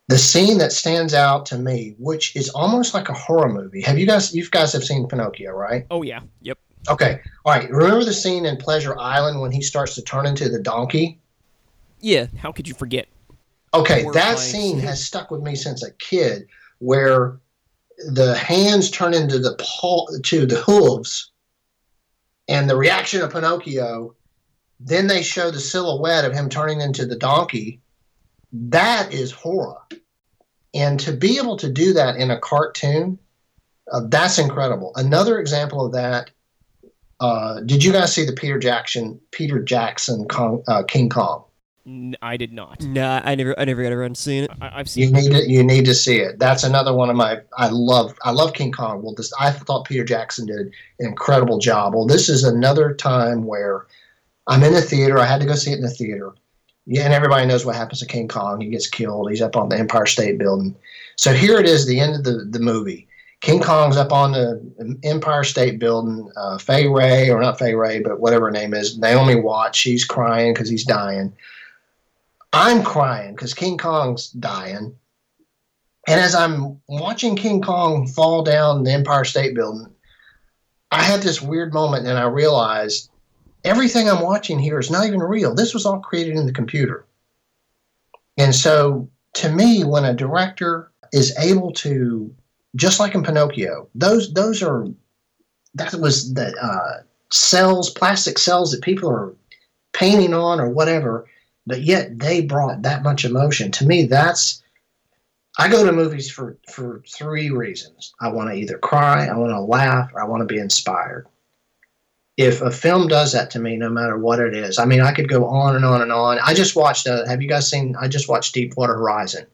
the 0.09 0.19
scene 0.19 0.59
that 0.59 0.73
stands 0.73 1.15
out 1.15 1.47
to 1.47 1.59
me, 1.59 1.95
which 1.99 2.37
is 2.37 2.49
almost 2.51 2.95
like 2.95 3.09
a 3.09 3.12
horror 3.12 3.49
movie. 3.49 3.83
Have 3.83 3.99
you 3.99 4.07
guys? 4.07 4.35
You 4.35 4.49
guys 4.49 4.73
have 4.73 4.85
seen 4.85 5.09
Pinocchio, 5.09 5.53
right? 5.53 5.87
Oh 5.91 6.03
yeah. 6.03 6.21
Yep. 6.43 6.59
Okay. 6.89 7.21
All 7.45 7.53
right. 7.53 7.69
Remember 7.71 8.05
the 8.05 8.12
scene 8.12 8.47
in 8.47 8.57
Pleasure 8.57 8.97
Island 8.99 9.41
when 9.41 9.51
he 9.51 9.62
starts 9.62 9.95
to 9.97 10.03
turn 10.03 10.27
into 10.27 10.49
the 10.49 10.61
donkey? 10.61 11.19
Yeah. 12.01 12.27
How 12.39 12.53
could 12.53 12.69
you 12.69 12.75
forget? 12.75 13.09
Okay, 13.75 14.07
that 14.15 14.39
scene 14.39 14.79
has 14.79 15.05
stuck 15.05 15.31
with 15.31 15.43
me 15.43 15.55
since 15.55 15.83
a 15.83 15.91
kid, 15.95 16.47
where 16.79 17.39
the 18.12 18.35
hands 18.35 18.91
turn 18.91 19.15
into 19.15 19.39
the 19.39 19.57
paw 19.59 20.07
to 20.25 20.47
the 20.47 20.57
hooves, 20.57 21.31
and 22.49 22.69
the 22.69 22.77
reaction 22.77 23.23
of 23.23 23.33
Pinocchio 23.33 24.15
then 24.81 25.07
they 25.07 25.23
show 25.23 25.51
the 25.51 25.61
silhouette 25.61 26.25
of 26.25 26.33
him 26.33 26.49
turning 26.49 26.81
into 26.81 27.07
the 27.07 27.17
donkey. 27.17 27.81
That 28.53 29.12
is 29.12 29.33
horror. 29.33 29.81
And 30.75 31.01
to 31.01 31.12
be 31.12 31.39
able 31.39 31.57
to 31.59 31.73
do 31.73 31.95
that 31.95 32.17
in 32.17 32.31
a 32.31 32.39
cartoon, 32.39 33.19
uh, 33.91 34.03
that's 34.09 34.39
incredible. 34.39 34.93
Another 34.97 35.39
example 35.39 35.87
of 35.87 35.93
that. 35.93 36.31
Uh, 37.19 37.61
did 37.61 37.83
you 37.83 37.93
guys 37.93 38.15
see 38.15 38.27
the 38.27 38.33
Peter 38.33 38.59
Jackson 38.59 39.19
Peter 39.31 39.62
Jackson 39.62 40.29
Kong, 40.29 40.62
uh, 40.69 40.83
King 40.83 41.09
Kong? 41.09 41.45
N- 41.87 42.16
I 42.20 42.37
did 42.37 42.53
not. 42.53 42.83
Nah, 42.83 43.20
I 43.25 43.35
never, 43.35 43.59
I 43.59 43.64
never 43.64 43.83
got 43.83 43.92
around 43.92 44.16
to 44.16 44.20
seeing 44.20 44.44
it. 44.44 44.51
I- 44.61 44.81
I've 44.81 44.87
You 44.96 45.07
seen. 45.07 45.12
need 45.12 45.31
to, 45.33 45.49
you 45.51 45.62
need 45.62 45.85
to 45.85 45.94
see 45.94 46.16
it. 46.18 46.38
That's 46.38 46.64
another 46.64 46.92
one 46.92 47.11
of 47.11 47.16
my 47.16 47.40
I 47.57 47.68
love 47.68 48.14
I 48.22 48.33
love 48.33 48.53
King 48.55 48.72
Kong. 48.72 49.03
Well, 49.03 49.14
this 49.14 49.33
I 49.38 49.51
thought 49.53 49.87
Peter 49.87 50.05
Jackson 50.05 50.46
did 50.46 50.59
an 50.59 50.72
incredible 50.99 51.59
job. 51.59 51.94
Well, 51.94 52.07
this 52.07 52.29
is 52.29 52.42
another 52.44 52.92
time 52.94 53.44
where 53.44 53.87
I'm 54.49 54.62
in 54.64 54.72
the 54.72 54.83
theater. 54.83 55.18
I 55.18 55.27
had 55.27 55.40
to 55.40 55.46
go 55.46 55.55
see 55.55 55.72
it 55.72 55.77
in 55.77 55.83
the 55.83 55.90
theater. 55.90 56.33
Yeah, 56.87 57.03
and 57.03 57.12
everybody 57.12 57.46
knows 57.46 57.64
what 57.66 57.75
happens 57.75 57.99
to 58.01 58.07
King 58.07 58.29
Kong. 58.29 58.61
He 58.61 58.68
gets 58.68 58.88
killed. 58.88 59.29
He's 59.31 59.42
up 59.42 59.57
on 59.57 59.68
the 59.68 59.77
Empire 59.79 60.07
State 60.07 60.38
Building. 60.38 60.75
So 61.16 61.33
here 61.33 61.59
it 61.59 61.66
is, 61.66 61.85
the 61.87 61.99
end 61.99 62.14
of 62.14 62.22
the, 62.25 62.46
the 62.49 62.61
movie. 62.61 63.09
King 63.40 63.61
Kong's 63.61 63.96
up 63.96 64.12
on 64.12 64.33
the 64.33 64.96
Empire 65.03 65.42
State 65.42 65.81
Building. 65.81 66.31
Uh, 66.37 66.59
Fay 66.59 66.87
Wray, 66.87 67.29
or 67.29 67.40
not 67.40 67.59
Fay 67.59 67.75
Wray, 67.75 67.99
but 68.01 68.20
whatever 68.20 68.46
her 68.46 68.51
name 68.53 68.72
is, 68.72 68.99
Naomi 68.99 69.35
Watts, 69.35 69.77
she's 69.79 70.05
crying 70.05 70.55
because 70.55 70.68
he's 70.68 70.85
dying. 70.85 71.33
I'm 72.59 72.83
crying 72.83 73.35
because 73.35 73.53
King 73.53 73.77
Kong's 73.77 74.31
dying. 74.31 74.97
And 76.09 76.21
as 76.21 76.35
I'm 76.35 76.81
watching 76.88 77.37
King 77.37 77.61
Kong 77.61 78.07
fall 78.07 78.42
down 78.42 78.83
the 78.83 78.92
Empire 78.92 79.25
State 79.25 79.55
Building, 79.55 79.92
I 80.90 81.03
had 81.03 81.21
this 81.21 81.42
weird 81.42 81.75
moment 81.75 82.07
and 82.07 82.16
I 82.19 82.25
realized 82.25 83.11
everything 83.62 84.09
I'm 84.09 84.23
watching 84.23 84.59
here 84.59 84.79
is 84.79 84.90
not 84.90 85.05
even 85.05 85.21
real. 85.21 85.55
This 85.55 85.75
was 85.75 85.85
all 85.85 86.01
created 86.01 86.35
in 86.35 86.47
the 86.47 86.53
computer. 86.53 87.05
And 88.38 88.55
so 88.55 89.11
to 89.35 89.51
me, 89.51 89.85
when 89.85 90.07
a 90.07 90.14
director 90.14 90.90
is 91.12 91.37
able 91.38 91.73
to, 91.73 92.35
just 92.75 93.01
like 93.01 93.14
in 93.14 93.23
Pinocchio, 93.23 93.87
those 93.95 94.33
those 94.33 94.62
are 94.62 94.87
that 95.75 95.95
was 95.97 96.33
the 96.33 96.57
uh, 96.57 97.03
cells, 97.31 97.90
plastic 97.90 98.38
cells 98.38 98.71
that 98.71 98.81
people 98.81 99.11
are 99.11 99.35
painting 99.92 100.33
on 100.33 100.59
or 100.59 100.71
whatever, 100.71 101.27
but 101.67 101.83
yet 101.83 102.19
they 102.19 102.43
brought 102.43 102.83
that 102.83 103.03
much 103.03 103.25
emotion. 103.25 103.71
To 103.73 103.87
me, 103.87 104.07
that's 104.07 104.63
I 105.59 105.69
go 105.69 105.85
to 105.85 105.93
movies 105.93 106.31
for 106.31 106.57
for 106.71 107.03
three 107.09 107.51
reasons. 107.51 108.15
I 108.21 108.29
want 108.29 108.51
to 108.51 108.57
either 108.57 108.79
cry, 108.79 109.27
I 109.27 109.37
want 109.37 109.53
to 109.53 109.61
laugh, 109.61 110.11
or 110.13 110.21
I 110.21 110.27
want 110.27 110.43
to 110.43 110.55
be 110.55 110.61
inspired. 110.61 111.27
If 112.37 112.61
a 112.61 112.71
film 112.71 113.09
does 113.09 113.33
that 113.33 113.51
to 113.53 113.59
me, 113.59 113.79
no 113.79 113.89
matter 113.89 114.19
what 114.19 114.41
it 114.41 114.55
is, 114.55 114.79
I 114.79 114.85
mean, 114.85 115.01
I 115.01 115.13
could 115.13 115.29
go 115.29 115.47
on 115.47 115.75
and 115.75 115.87
on 115.87 116.03
and 116.03 116.13
on. 116.13 116.39
I 116.45 116.53
just 116.53 116.77
watched. 116.77 117.07
Uh, 117.07 117.27
have 117.27 117.41
you 117.41 117.49
guys 117.49 117.69
seen? 117.69 117.97
I 117.99 118.09
just 118.09 118.29
watched 118.29 118.55
Deepwater 118.55 118.95
Horizon 118.95 119.47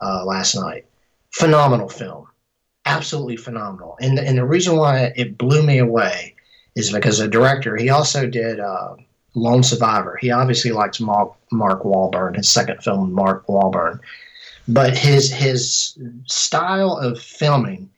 uh, 0.00 0.24
last 0.26 0.54
night. 0.54 0.84
Phenomenal 1.30 1.88
film, 1.88 2.26
absolutely 2.84 3.36
phenomenal. 3.36 3.96
And 4.00 4.18
and 4.18 4.36
the 4.36 4.44
reason 4.44 4.76
why 4.76 5.12
it 5.16 5.38
blew 5.38 5.62
me 5.62 5.78
away 5.78 6.34
is 6.74 6.92
because 6.92 7.18
the 7.18 7.28
director. 7.28 7.76
He 7.76 7.88
also 7.88 8.26
did 8.26 8.60
uh, 8.60 8.96
Lone 9.34 9.62
Survivor. 9.62 10.18
He 10.20 10.30
obviously 10.30 10.72
likes 10.72 11.00
Mark 11.00 11.34
Mark 11.50 11.82
Wahlberg. 11.82 12.36
His 12.36 12.48
second 12.48 12.82
film, 12.82 13.12
Mark 13.12 13.46
Wahlberg 13.46 14.00
but 14.68 14.96
his 14.96 15.32
his 15.32 15.98
style 16.26 16.96
of 16.96 17.20
filming 17.20 17.90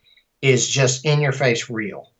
is 0.42 0.68
just 0.68 1.04
in 1.04 1.20
your 1.20 1.32
face 1.32 1.68
real 1.68 2.10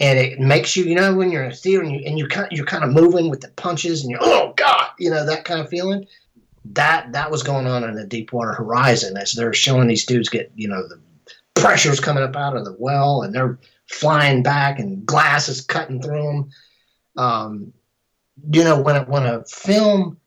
and 0.00 0.18
it 0.18 0.38
makes 0.38 0.76
you 0.76 0.84
you 0.84 0.94
know 0.94 1.14
when 1.14 1.30
you're 1.30 1.44
in 1.44 1.52
a 1.52 1.54
theater 1.54 1.82
and 1.82 1.92
you 1.92 2.02
and 2.06 2.18
you 2.18 2.26
kind 2.26 2.48
you're 2.50 2.66
kind 2.66 2.84
of 2.84 2.90
moving 2.90 3.30
with 3.30 3.40
the 3.40 3.48
punches 3.48 4.02
and 4.02 4.10
you're 4.10 4.20
oh 4.22 4.52
god 4.56 4.90
you 4.98 5.10
know 5.10 5.24
that 5.24 5.44
kind 5.44 5.60
of 5.60 5.68
feeling 5.68 6.06
that 6.64 7.10
that 7.12 7.30
was 7.30 7.42
going 7.42 7.66
on 7.66 7.84
in 7.84 7.94
the 7.94 8.06
deepwater 8.06 8.52
horizon 8.52 9.16
as 9.16 9.32
they're 9.32 9.54
showing 9.54 9.88
these 9.88 10.06
dudes 10.06 10.28
get 10.28 10.50
you 10.54 10.68
know 10.68 10.86
the 10.86 11.00
pressure's 11.54 12.00
coming 12.00 12.22
up 12.22 12.36
out 12.36 12.56
of 12.56 12.64
the 12.64 12.76
well 12.78 13.22
and 13.22 13.34
they're 13.34 13.58
flying 13.86 14.42
back 14.42 14.78
and 14.78 15.06
glass 15.06 15.48
is 15.48 15.60
cutting 15.60 16.02
through 16.02 16.22
them 16.22 16.50
um, 17.16 17.72
you 18.52 18.64
know 18.64 18.80
when 18.80 18.96
a, 18.96 19.04
when 19.04 19.24
a 19.24 19.44
film 19.44 20.18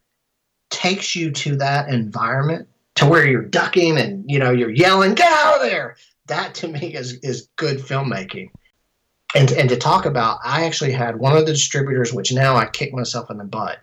takes 0.70 1.16
you 1.16 1.32
to 1.32 1.56
that 1.58 1.90
environment 1.90 2.68
to 2.96 3.06
where 3.06 3.28
you're 3.28 3.44
ducking 3.44 3.98
and 3.98 4.30
you 4.30 4.40
know 4.40 4.52
you're 4.52 4.72
yelling 4.72 5.14
get 5.14 5.32
out 5.32 5.56
of 5.56 5.62
there! 5.62 5.96
That 6.28 6.56
to 6.56 6.68
me 6.68 6.94
is 6.94 7.14
is 7.20 7.50
good 7.56 7.80
filmmaking. 7.80 8.50
And 9.36 9.52
and 9.52 9.70
to 9.70 9.78
talk 9.78 10.06
about 10.06 10.40
i 10.44 10.66
actually 10.66 10.94
had 10.94 11.18
one 11.18 11.36
of 11.36 11.46
the 11.46 11.52
distributors 11.52 12.14
which 12.14 12.32
now 12.32 12.56
i 12.56 12.66
kick 12.66 12.94
myself 12.94 13.30
in 13.30 13.38
the 13.38 13.44
butt. 13.44 13.80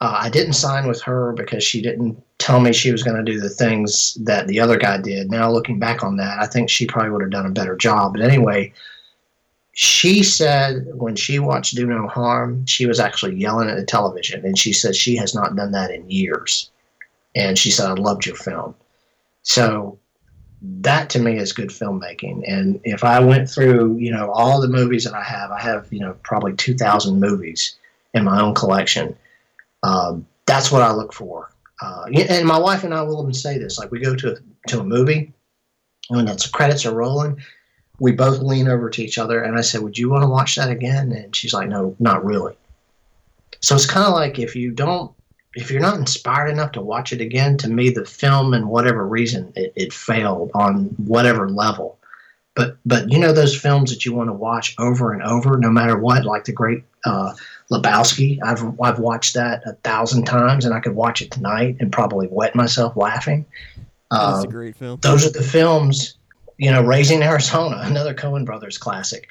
Uh, 0.00 0.18
i 0.20 0.30
didn't 0.30 0.54
sign 0.54 0.86
with 0.86 1.00
her 1.02 1.32
because 1.32 1.62
she 1.62 1.80
didn't 1.80 2.22
tell 2.38 2.60
me 2.60 2.72
she 2.72 2.92
was 2.92 3.02
going 3.02 3.16
to 3.16 3.32
do 3.32 3.40
the 3.40 3.48
things 3.48 4.16
that 4.22 4.46
the 4.46 4.60
other 4.60 4.76
guy 4.76 5.00
did. 5.00 5.30
Now 5.30 5.50
looking 5.50 5.78
back 5.78 6.02
on 6.02 6.16
that 6.16 6.38
i 6.40 6.46
think 6.46 6.70
she 6.70 6.86
probably 6.86 7.10
would 7.10 7.22
have 7.22 7.30
done 7.30 7.46
a 7.46 7.50
better 7.50 7.76
job. 7.76 8.14
But 8.14 8.22
anyway 8.22 8.72
she 9.80 10.24
said 10.24 10.86
when 10.94 11.14
she 11.14 11.38
watched 11.38 11.76
do 11.76 11.86
no 11.86 12.08
harm 12.08 12.66
she 12.66 12.86
was 12.86 12.98
actually 12.98 13.36
yelling 13.36 13.68
at 13.68 13.76
the 13.76 13.84
television 13.84 14.44
and 14.44 14.58
she 14.58 14.72
said 14.72 14.96
she 14.96 15.14
has 15.14 15.34
not 15.34 15.54
done 15.54 15.70
that 15.70 15.90
in 15.92 16.10
years 16.10 16.70
and 17.34 17.58
she 17.58 17.70
said, 17.70 17.88
I 17.88 17.92
loved 17.94 18.26
your 18.26 18.36
film. 18.36 18.74
So 19.42 19.98
that 20.60 21.08
to 21.10 21.18
me 21.18 21.38
is 21.38 21.52
good 21.52 21.68
filmmaking. 21.68 22.42
And 22.46 22.80
if 22.84 23.04
I 23.04 23.20
went 23.20 23.48
through, 23.48 23.96
you 23.96 24.10
know, 24.10 24.30
all 24.32 24.60
the 24.60 24.68
movies 24.68 25.04
that 25.04 25.14
I 25.14 25.22
have, 25.22 25.50
I 25.50 25.60
have, 25.60 25.86
you 25.92 26.00
know, 26.00 26.16
probably 26.22 26.54
2,000 26.54 27.20
movies 27.20 27.76
in 28.14 28.24
my 28.24 28.40
own 28.40 28.54
collection. 28.54 29.16
Um, 29.82 30.26
that's 30.46 30.72
what 30.72 30.82
I 30.82 30.92
look 30.92 31.12
for. 31.12 31.50
Uh, 31.80 32.06
and 32.28 32.46
my 32.46 32.58
wife 32.58 32.82
and 32.82 32.92
I 32.92 33.02
will 33.02 33.22
even 33.22 33.32
say 33.32 33.56
this: 33.56 33.78
like 33.78 33.92
we 33.92 34.00
go 34.00 34.16
to 34.16 34.36
to 34.66 34.80
a 34.80 34.84
movie, 34.84 35.32
when 36.08 36.24
the 36.24 36.50
credits 36.52 36.84
are 36.84 36.92
rolling, 36.92 37.40
we 38.00 38.12
both 38.12 38.40
lean 38.40 38.68
over 38.68 38.88
to 38.90 39.02
each 39.02 39.18
other, 39.18 39.42
and 39.42 39.56
I 39.58 39.60
said, 39.62 39.82
"Would 39.82 39.98
you 39.98 40.08
want 40.10 40.22
to 40.22 40.28
watch 40.28 40.56
that 40.56 40.70
again?" 40.70 41.12
And 41.12 41.34
she's 41.34 41.52
like, 41.54 41.68
"No, 41.68 41.94
not 41.98 42.24
really." 42.24 42.54
So 43.60 43.74
it's 43.74 43.86
kind 43.86 44.06
of 44.06 44.12
like 44.14 44.38
if 44.38 44.54
you 44.54 44.70
don't 44.70 45.10
if 45.54 45.70
you're 45.70 45.80
not 45.80 45.96
inspired 45.98 46.48
enough 46.50 46.72
to 46.72 46.80
watch 46.80 47.12
it 47.12 47.20
again, 47.20 47.56
to 47.58 47.68
me, 47.68 47.90
the 47.90 48.04
film, 48.04 48.54
and 48.54 48.68
whatever 48.68 49.04
reason, 49.06 49.52
it, 49.56 49.72
it 49.74 49.92
failed 49.92 50.50
on 50.54 50.84
whatever 50.98 51.48
level. 51.48 51.98
But 52.54 52.76
but 52.86 53.10
you 53.10 53.18
know 53.18 53.32
those 53.32 53.56
films 53.58 53.90
that 53.90 54.04
you 54.04 54.12
want 54.12 54.28
to 54.28 54.32
watch 54.34 54.74
over 54.78 55.12
and 55.12 55.22
over, 55.22 55.56
no 55.56 55.70
matter 55.70 55.96
what, 55.98 56.24
like 56.24 56.44
the 56.44 56.52
great 56.52 56.84
uh, 57.04 57.34
Lebowski. 57.72 58.38
I've 58.42 58.62
I've 58.80 58.98
watched 58.98 59.34
that 59.34 59.62
a 59.66 59.72
thousand 59.84 60.24
times, 60.24 60.64
and 60.64 60.74
I 60.74 60.80
could 60.80 60.94
watch 60.94 61.22
it 61.22 61.30
tonight 61.30 61.76
and 61.80 61.90
probably 61.92 62.28
wet 62.30 62.54
myself 62.54 62.96
laughing. 62.96 63.44
That's 64.10 64.38
Uh, 64.38 64.42
a 64.44 64.50
great 64.50 64.76
film. 64.76 64.98
those 65.02 65.26
are 65.26 65.30
the 65.30 65.42
films. 65.42 66.14
You 66.58 66.70
know, 66.70 66.82
Raising 66.82 67.22
Arizona, 67.22 67.80
another 67.82 68.14
Coen 68.14 68.44
Brothers 68.44 68.78
classic. 68.78 69.28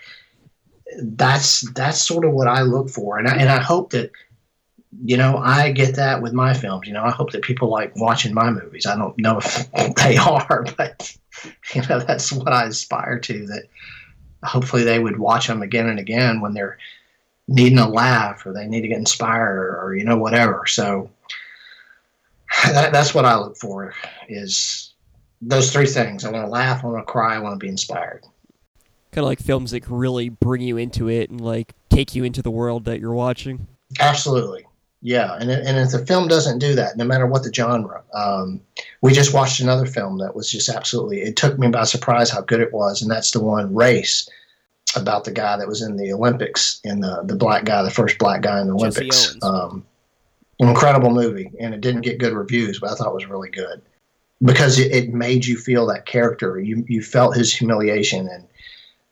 That's 1.02 1.70
that's 1.72 2.02
sort 2.02 2.26
of 2.26 2.32
what 2.32 2.48
I 2.48 2.62
look 2.62 2.90
for, 2.90 3.18
and 3.18 3.28
I, 3.28 3.36
and 3.36 3.50
I 3.50 3.62
hope 3.62 3.92
that 3.92 4.12
you 5.04 5.18
know 5.18 5.38
I 5.38 5.72
get 5.72 5.96
that 5.96 6.22
with 6.22 6.34
my 6.34 6.54
films. 6.54 6.88
You 6.88 6.94
know, 6.94 7.04
I 7.04 7.12
hope 7.12 7.32
that 7.32 7.42
people 7.42 7.70
like 7.70 7.96
watching 7.98 8.34
my 8.34 8.50
movies. 8.50 8.86
I 8.86 8.98
don't 8.98 9.18
know 9.20 9.40
if 9.40 9.72
they 9.96 10.18
are, 10.18 10.66
but 10.78 11.16
you 11.74 11.82
know 11.88 12.00
that's 12.00 12.32
what 12.32 12.54
I 12.54 12.66
aspire 12.66 13.20
to. 13.20 13.46
That 13.48 13.64
hopefully 14.44 14.84
they 14.84 15.00
would 15.00 15.20
watch 15.20 15.48
them 15.48 15.62
again 15.62 15.88
and 15.88 16.00
again 16.00 16.42
when 16.42 16.54
they're 16.54 16.78
needing 17.48 17.80
a 17.80 17.90
laugh 17.90 18.46
or 18.46 18.54
they 18.54 18.68
need 18.68 18.82
to 18.82 18.88
get 18.88 18.98
inspired 18.98 19.58
or, 19.58 19.82
or 19.82 19.96
you 19.96 20.04
know 20.04 20.18
whatever. 20.18 20.66
So 20.66 21.10
that, 22.66 22.92
that's 22.92 23.14
what 23.14 23.26
I 23.26 23.38
look 23.38 23.58
for 23.58 23.94
is 24.28 24.87
those 25.42 25.72
three 25.72 25.86
things. 25.86 26.26
I 26.26 26.32
want 26.32 26.46
to 26.46 26.50
laugh, 26.50 26.84
I 26.84 26.88
want 26.88 27.06
to 27.06 27.12
cry, 27.12 27.36
I 27.36 27.40
want 27.40 27.54
to 27.54 27.64
be 27.64 27.70
inspired. 27.70 28.24
Kind 29.12 29.24
of 29.24 29.26
like 29.26 29.40
films 29.40 29.72
that 29.72 29.82
can 29.82 29.96
really 29.96 30.30
bring 30.30 30.62
you 30.62 30.78
into 30.78 31.10
it 31.10 31.30
and 31.30 31.40
like 31.40 31.74
take 31.90 32.16
you 32.16 32.24
into 32.24 32.42
the 32.42 32.52
world 32.52 32.86
that 32.86 33.00
you're 33.00 33.14
watching. 33.14 33.68
Absolutely. 34.00 34.66
Yeah, 35.02 35.38
and 35.40 35.52
and 35.52 35.78
if 35.78 35.92
the 35.92 36.06
film 36.06 36.28
doesn't 36.28 36.58
do 36.58 36.74
that, 36.76 36.98
no 36.98 37.06
matter 37.06 37.28
what 37.28 37.44
the 37.44 37.54
genre, 37.54 38.02
um, 38.16 38.60
we 39.02 39.14
just 39.14 39.34
watched 39.34 39.60
another 39.60 39.86
film 39.86 40.18
that 40.18 40.36
was 40.36 40.52
just 40.52 40.70
absolutely. 40.70 41.22
It 41.22 41.36
took 41.36 41.60
me 41.60 41.68
by 41.68 41.84
surprise 41.84 42.32
how 42.32 42.42
good 42.42 42.62
it 42.62 42.74
was, 42.74 43.02
and 43.02 43.10
that's 43.10 43.32
the 43.32 43.40
one 43.40 43.74
Race 43.76 44.28
about 44.96 45.24
the 45.24 45.32
guy 45.32 45.56
that 45.56 45.68
was 45.68 45.84
in 45.84 45.98
the 45.98 46.12
Olympics 46.12 46.82
and 46.84 47.04
the 47.04 47.22
the 47.26 47.36
black 47.36 47.64
guy, 47.64 47.84
the 47.84 47.92
first 47.92 48.18
black 48.18 48.42
guy 48.42 48.60
in 48.60 48.68
the 48.68 48.74
Olympics. 48.74 49.38
Um, 49.44 49.86
incredible 50.58 51.12
movie, 51.12 51.52
and 51.60 51.76
it 51.76 51.82
didn't 51.82 52.02
get 52.02 52.18
good 52.18 52.34
reviews, 52.34 52.80
but 52.80 52.90
I 52.90 52.96
thought 52.96 53.12
it 53.12 53.14
was 53.14 53.28
really 53.28 53.52
good 53.52 53.84
because 54.44 54.80
it, 54.80 54.92
it 54.92 55.14
made 55.14 55.46
you 55.46 55.58
feel 55.58 55.86
that 55.88 56.06
character. 56.06 56.60
You 56.60 56.86
you 56.88 57.02
felt 57.02 57.36
his 57.36 57.54
humiliation, 57.54 58.28
and 58.28 58.48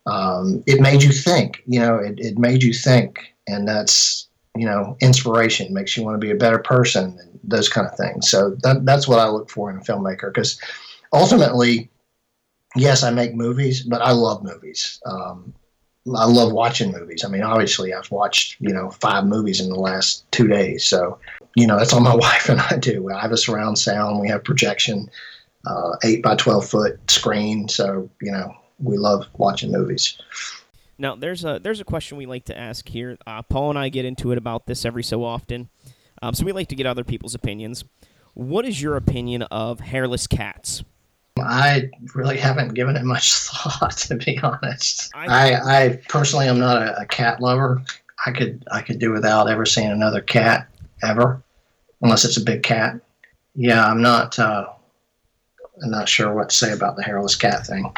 um, 0.05 0.63
it 0.65 0.81
made 0.81 1.03
you 1.03 1.11
think. 1.11 1.63
You 1.65 1.79
know, 1.79 1.95
it, 1.97 2.19
it 2.19 2.37
made 2.37 2.63
you 2.63 2.73
think, 2.73 3.33
and 3.47 3.67
that's 3.67 4.27
you 4.55 4.65
know 4.65 4.97
inspiration 5.01 5.73
makes 5.73 5.95
you 5.95 6.03
want 6.03 6.15
to 6.15 6.25
be 6.25 6.31
a 6.31 6.35
better 6.35 6.59
person 6.59 7.17
and 7.19 7.39
those 7.43 7.69
kind 7.69 7.85
of 7.85 7.95
things 7.97 8.29
so 8.29 8.55
that, 8.63 8.85
that's 8.85 9.05
what 9.05 9.19
i 9.19 9.27
look 9.27 9.49
for 9.49 9.69
in 9.69 9.75
a 9.75 9.81
filmmaker 9.81 10.33
because 10.33 10.59
ultimately 11.11 11.89
yes 12.75 13.03
i 13.03 13.11
make 13.11 13.35
movies 13.35 13.83
but 13.83 14.01
i 14.01 14.11
love 14.11 14.41
movies 14.43 15.01
um, 15.05 15.53
I 16.13 16.25
love 16.25 16.51
watching 16.51 16.91
movies. 16.91 17.23
I 17.25 17.29
mean, 17.29 17.41
obviously, 17.41 17.93
I've 17.93 18.11
watched 18.11 18.57
you 18.59 18.71
know 18.71 18.91
five 18.91 19.25
movies 19.25 19.59
in 19.59 19.69
the 19.69 19.79
last 19.79 20.29
two 20.31 20.47
days. 20.47 20.85
So, 20.85 21.17
you 21.55 21.65
know, 21.65 21.77
that's 21.77 21.93
all 21.93 22.01
my 22.01 22.15
wife 22.27 22.49
and 22.49 22.61
I 22.61 22.77
do. 22.77 23.11
I 23.11 23.19
have 23.21 23.31
a 23.31 23.37
surround 23.37 23.77
sound. 23.77 24.19
We 24.19 24.29
have 24.29 24.43
projection, 24.43 25.09
uh, 25.65 25.95
eight 26.03 26.21
by 26.21 26.35
twelve 26.35 26.67
foot 26.67 26.99
screen. 27.09 27.67
So, 27.67 28.09
you 28.21 28.31
know, 28.31 28.55
we 28.79 28.97
love 28.97 29.27
watching 29.37 29.71
movies. 29.71 30.17
Now, 30.97 31.15
there's 31.15 31.43
a 31.43 31.59
there's 31.61 31.79
a 31.79 31.85
question 31.85 32.17
we 32.17 32.25
like 32.25 32.45
to 32.45 32.57
ask 32.57 32.87
here. 32.87 33.17
Uh, 33.25 33.41
Paul 33.41 33.71
and 33.71 33.79
I 33.79 33.89
get 33.89 34.05
into 34.05 34.31
it 34.31 34.37
about 34.37 34.65
this 34.67 34.85
every 34.85 35.03
so 35.03 35.23
often, 35.23 35.69
um, 36.21 36.33
so 36.33 36.45
we 36.45 36.51
like 36.51 36.69
to 36.69 36.75
get 36.75 36.85
other 36.85 37.03
people's 37.03 37.35
opinions. 37.35 37.83
What 38.33 38.65
is 38.65 38.81
your 38.81 38.97
opinion 38.97 39.43
of 39.43 39.79
hairless 39.79 40.27
cats? 40.27 40.83
I 41.39 41.89
really 42.13 42.37
haven't 42.37 42.75
given 42.75 42.95
it 42.95 43.03
much 43.03 43.33
thought, 43.33 43.97
to 43.97 44.15
be 44.15 44.39
honest. 44.41 45.11
I, 45.13 45.53
I, 45.53 45.83
I 45.83 45.99
personally 46.07 46.47
am 46.47 46.59
not 46.59 46.81
a, 46.81 47.01
a, 47.01 47.05
cat 47.05 47.41
lover. 47.41 47.81
I 48.25 48.31
could 48.31 48.63
I 48.71 48.81
could 48.81 48.99
do 48.99 49.11
without 49.11 49.49
ever 49.49 49.65
seeing 49.65 49.91
another 49.91 50.21
cat 50.21 50.69
ever, 51.03 51.43
unless 52.01 52.25
it's 52.25 52.37
a 52.37 52.43
big 52.43 52.63
cat. 52.63 52.99
Yeah, 53.55 53.85
I'm 53.85 54.01
not. 54.01 54.37
Uh, 54.37 54.67
I'm 55.83 55.91
not 55.91 56.07
sure 56.07 56.33
what 56.33 56.49
to 56.49 56.55
say 56.55 56.73
about 56.73 56.95
the 56.95 57.03
hairless 57.03 57.35
cat 57.35 57.67
thing. 57.67 57.91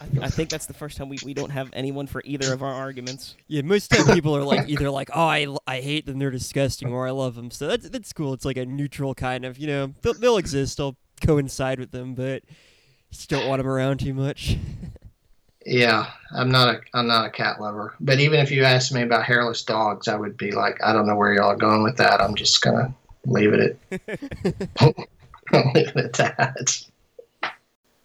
I, 0.00 0.24
I 0.24 0.28
think 0.28 0.50
that's 0.50 0.66
the 0.66 0.74
first 0.74 0.96
time 0.96 1.08
we, 1.08 1.18
we 1.24 1.34
don't 1.34 1.50
have 1.50 1.70
anyone 1.72 2.06
for 2.06 2.22
either 2.24 2.52
of 2.52 2.62
our 2.62 2.72
arguments. 2.72 3.36
Yeah, 3.48 3.62
most 3.62 3.90
time 3.90 4.06
people 4.14 4.36
are 4.36 4.42
like 4.42 4.68
either 4.68 4.90
like, 4.90 5.10
oh, 5.14 5.26
I, 5.26 5.46
I 5.66 5.80
hate 5.80 6.06
them, 6.06 6.18
they're 6.18 6.30
disgusting, 6.30 6.92
or 6.92 7.06
I 7.06 7.10
love 7.10 7.34
them. 7.34 7.50
So 7.50 7.66
that's 7.68 7.88
that's 7.88 8.12
cool. 8.12 8.32
It's 8.32 8.44
like 8.44 8.56
a 8.56 8.66
neutral 8.66 9.14
kind 9.14 9.44
of, 9.44 9.58
you 9.58 9.66
know, 9.66 9.94
they'll, 10.02 10.14
they'll 10.14 10.36
exist. 10.38 10.80
I'll 10.80 10.96
coincide 11.20 11.78
with 11.78 11.90
them, 11.90 12.14
but 12.14 12.42
just 13.10 13.28
don't 13.30 13.46
want 13.46 13.60
them 13.60 13.68
around 13.68 13.98
too 13.98 14.14
much. 14.14 14.56
yeah, 15.66 16.10
I'm 16.34 16.50
not 16.50 16.74
a 16.74 16.80
I'm 16.94 17.06
not 17.06 17.26
a 17.26 17.30
cat 17.30 17.60
lover. 17.60 17.94
But 18.00 18.20
even 18.20 18.40
if 18.40 18.50
you 18.50 18.64
asked 18.64 18.92
me 18.92 19.02
about 19.02 19.24
hairless 19.24 19.62
dogs, 19.62 20.08
I 20.08 20.16
would 20.16 20.36
be 20.36 20.50
like, 20.50 20.82
I 20.82 20.92
don't 20.92 21.06
know 21.06 21.16
where 21.16 21.34
y'all 21.34 21.50
are 21.50 21.56
going 21.56 21.82
with 21.82 21.96
that. 21.98 22.20
I'm 22.20 22.34
just 22.34 22.60
gonna 22.62 22.94
leave 23.26 23.52
it 23.52 23.78
at 23.90 24.00
leave 25.52 25.88
it 25.88 25.96
at 25.96 26.12
that. 26.14 26.86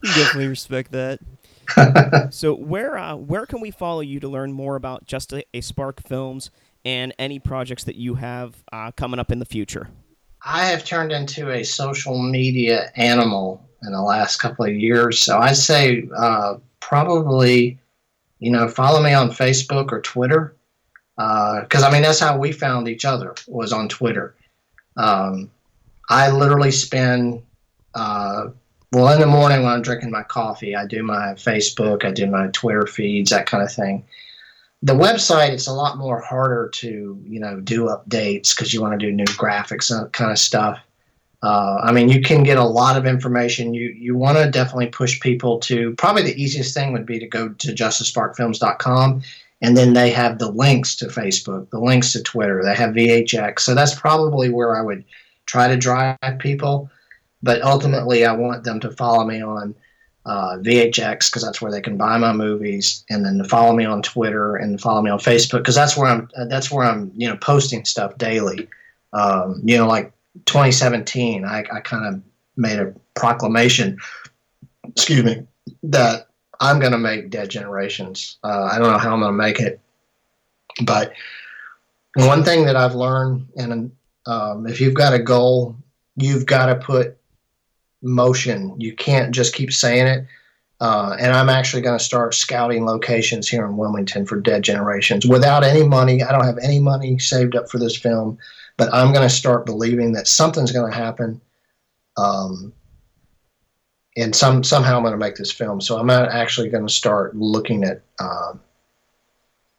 Definitely 0.03 0.47
respect 0.47 0.91
that. 0.91 1.19
so 2.31 2.53
where 2.53 2.97
uh, 2.97 3.15
where 3.15 3.45
can 3.45 3.59
we 3.59 3.71
follow 3.71 4.01
you 4.01 4.19
to 4.19 4.27
learn 4.27 4.53
more 4.53 4.75
about 4.75 5.05
Just 5.05 5.33
a, 5.33 5.43
a 5.53 5.61
Spark 5.61 6.01
Films 6.07 6.51
and 6.85 7.13
any 7.19 7.39
projects 7.39 7.83
that 7.85 7.95
you 7.95 8.15
have 8.15 8.63
uh, 8.71 8.91
coming 8.91 9.19
up 9.19 9.31
in 9.31 9.39
the 9.39 9.45
future? 9.45 9.89
I 10.45 10.65
have 10.65 10.85
turned 10.85 11.11
into 11.11 11.51
a 11.51 11.63
social 11.63 12.21
media 12.21 12.91
animal 12.95 13.67
in 13.83 13.91
the 13.91 14.01
last 14.01 14.37
couple 14.37 14.65
of 14.65 14.73
years, 14.73 15.19
so 15.19 15.37
I 15.37 15.51
say 15.53 16.07
uh, 16.15 16.55
probably, 16.79 17.77
you 18.39 18.51
know, 18.51 18.67
follow 18.67 19.01
me 19.01 19.13
on 19.13 19.29
Facebook 19.29 19.91
or 19.91 20.01
Twitter, 20.01 20.55
because 21.15 21.83
uh, 21.83 21.87
I 21.87 21.91
mean 21.91 22.03
that's 22.03 22.19
how 22.19 22.37
we 22.37 22.51
found 22.51 22.87
each 22.87 23.03
other 23.03 23.35
was 23.47 23.73
on 23.73 23.89
Twitter. 23.89 24.35
Um, 24.97 25.51
I 26.09 26.31
literally 26.31 26.71
spend 26.71 27.41
uh, 27.95 28.49
well, 28.93 29.13
in 29.13 29.19
the 29.19 29.27
morning 29.27 29.63
when 29.63 29.73
I'm 29.73 29.81
drinking 29.81 30.11
my 30.11 30.23
coffee, 30.23 30.75
I 30.75 30.85
do 30.85 31.03
my 31.03 31.33
Facebook, 31.33 32.05
I 32.05 32.11
do 32.11 32.25
my 32.27 32.47
Twitter 32.47 32.87
feeds, 32.87 33.31
that 33.31 33.45
kind 33.45 33.61
of 33.61 33.71
thing. 33.71 34.05
The 34.81 34.93
website, 34.93 35.49
it's 35.49 35.67
a 35.67 35.73
lot 35.73 35.97
more 35.97 36.21
harder 36.21 36.69
to, 36.75 37.21
you 37.25 37.39
know, 37.39 37.59
do 37.59 37.85
updates 37.85 38.55
because 38.55 38.73
you 38.73 38.81
want 38.81 38.97
to 38.97 39.05
do 39.05 39.11
new 39.11 39.25
graphics 39.25 39.91
and 39.91 40.11
kind 40.13 40.31
of 40.31 40.39
stuff. 40.39 40.79
Uh, 41.43 41.79
I 41.83 41.91
mean, 41.91 42.07
you 42.09 42.21
can 42.21 42.43
get 42.43 42.57
a 42.57 42.63
lot 42.63 42.97
of 42.97 43.05
information. 43.05 43.73
You 43.73 43.89
you 43.89 44.15
want 44.15 44.37
to 44.37 44.49
definitely 44.49 44.87
push 44.87 45.19
people 45.19 45.59
to 45.59 45.93
probably 45.95 46.23
the 46.23 46.41
easiest 46.41 46.73
thing 46.73 46.93
would 46.93 47.05
be 47.05 47.19
to 47.19 47.27
go 47.27 47.49
to 47.49 47.73
justasparkfilms.com 47.73 49.21
and 49.61 49.75
then 49.75 49.93
they 49.93 50.11
have 50.11 50.39
the 50.39 50.51
links 50.51 50.95
to 50.97 51.07
Facebook, 51.07 51.69
the 51.71 51.79
links 51.79 52.13
to 52.13 52.21
Twitter, 52.21 52.63
they 52.63 52.75
have 52.75 52.93
VHX. 52.93 53.61
So 53.61 53.73
that's 53.73 53.95
probably 53.95 54.49
where 54.49 54.75
I 54.75 54.81
would 54.81 55.03
try 55.45 55.67
to 55.67 55.77
drive 55.77 56.17
people. 56.39 56.89
But 57.43 57.61
ultimately, 57.61 58.25
I 58.25 58.33
want 58.33 58.63
them 58.63 58.79
to 58.81 58.91
follow 58.91 59.25
me 59.25 59.41
on 59.41 59.75
uh, 60.25 60.57
VHX 60.57 61.29
because 61.29 61.43
that's 61.43 61.61
where 61.61 61.71
they 61.71 61.81
can 61.81 61.97
buy 61.97 62.17
my 62.17 62.33
movies, 62.33 63.05
and 63.09 63.25
then 63.25 63.37
to 63.37 63.43
follow 63.43 63.73
me 63.73 63.85
on 63.85 64.01
Twitter 64.01 64.55
and 64.55 64.81
follow 64.81 65.01
me 65.01 65.09
on 65.09 65.19
Facebook 65.19 65.59
because 65.59 65.75
that's 65.75 65.95
where 65.95 66.09
I'm. 66.09 66.29
That's 66.49 66.71
where 66.71 66.85
I'm. 66.85 67.11
You 67.15 67.29
know, 67.29 67.37
posting 67.37 67.85
stuff 67.85 68.17
daily. 68.17 68.67
Um, 69.13 69.61
you 69.63 69.77
know, 69.77 69.87
like 69.87 70.11
2017, 70.45 71.45
I, 71.45 71.59
I 71.71 71.79
kind 71.79 72.05
of 72.05 72.21
made 72.57 72.79
a 72.79 72.93
proclamation. 73.15 73.97
Excuse 74.83 75.23
me, 75.23 75.47
that 75.83 76.26
I'm 76.59 76.79
going 76.79 76.91
to 76.91 76.97
make 76.97 77.29
Dead 77.29 77.49
Generations. 77.49 78.37
Uh, 78.43 78.69
I 78.71 78.79
don't 78.79 78.91
know 78.91 78.97
how 78.97 79.13
I'm 79.13 79.19
going 79.19 79.31
to 79.31 79.37
make 79.37 79.59
it, 79.59 79.79
but 80.83 81.13
one 82.15 82.43
thing 82.43 82.65
that 82.65 82.75
I've 82.75 82.95
learned, 82.95 83.47
and 83.57 83.91
um, 84.25 84.67
if 84.67 84.81
you've 84.81 84.93
got 84.93 85.13
a 85.13 85.19
goal, 85.19 85.75
you've 86.15 86.45
got 86.45 86.67
to 86.67 86.75
put 86.75 87.17
motion. 88.01 88.79
You 88.79 88.95
can't 88.95 89.33
just 89.33 89.53
keep 89.53 89.71
saying 89.71 90.07
it. 90.07 90.25
Uh, 90.79 91.15
and 91.19 91.33
I'm 91.33 91.49
actually 91.49 91.81
going 91.81 91.97
to 91.97 92.03
start 92.03 92.35
scouting 92.35 92.85
locations 92.85 93.47
here 93.47 93.65
in 93.65 93.77
Wilmington 93.77 94.27
for 94.27 94.39
Dead 94.39 94.63
Generations 94.63 95.25
without 95.25 95.63
any 95.63 95.83
money. 95.83 96.21
I 96.21 96.31
don't 96.31 96.45
have 96.45 96.59
any 96.61 96.79
money 96.79 97.17
saved 97.17 97.55
up 97.55 97.67
for 97.69 97.79
this 97.79 97.97
film, 97.97 98.37
but 98.77 98.93
I'm 98.93 99.11
going 99.11 99.27
to 99.27 99.33
start 99.33 99.65
believing 99.65 100.11
that 100.13 100.27
something's 100.27 100.71
going 100.71 100.91
to 100.91 100.95
happen. 100.95 101.41
Um, 102.15 102.73
and 104.17 104.35
some 104.35 104.63
somehow 104.63 104.97
I'm 104.97 105.03
going 105.03 105.13
to 105.13 105.17
make 105.17 105.35
this 105.35 105.51
film. 105.51 105.79
So 105.79 105.97
I'm 105.97 106.09
actually 106.09 106.69
going 106.69 106.85
to 106.85 106.93
start 106.93 107.35
looking 107.35 107.83
at 107.83 108.01
uh, 108.19 108.53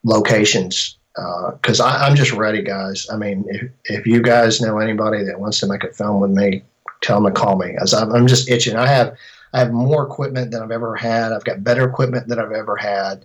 locations 0.05 0.96
because 1.14 1.81
uh, 1.81 1.87
I'm 1.87 2.14
just 2.14 2.33
ready, 2.33 2.62
guys. 2.62 3.09
I 3.11 3.16
mean, 3.16 3.44
if, 3.48 3.70
if 3.85 4.07
you 4.07 4.22
guys 4.22 4.61
know 4.61 4.79
anybody 4.79 5.24
that 5.24 5.40
wants 5.40 5.59
to 5.61 5.66
make 5.66 5.83
a 5.83 5.92
film 5.92 6.20
with 6.20 6.31
me, 6.31 6.62
tell 7.01 7.20
them 7.20 7.35
to 7.35 7.38
call 7.38 7.59
me. 7.59 7.74
As 7.81 7.92
I'm, 7.92 8.12
I'm 8.12 8.29
just 8.29 8.48
itching. 8.48 8.77
I 8.77 8.87
have 8.87 9.16
I 9.53 9.59
have 9.59 9.72
more 9.72 10.05
equipment 10.05 10.53
than 10.53 10.62
I've 10.62 10.70
ever 10.70 10.94
had. 10.94 11.33
I've 11.33 11.44
got 11.44 11.64
better 11.64 11.88
equipment 11.88 12.29
than 12.29 12.38
I've 12.38 12.53
ever 12.53 12.77
had, 12.77 13.24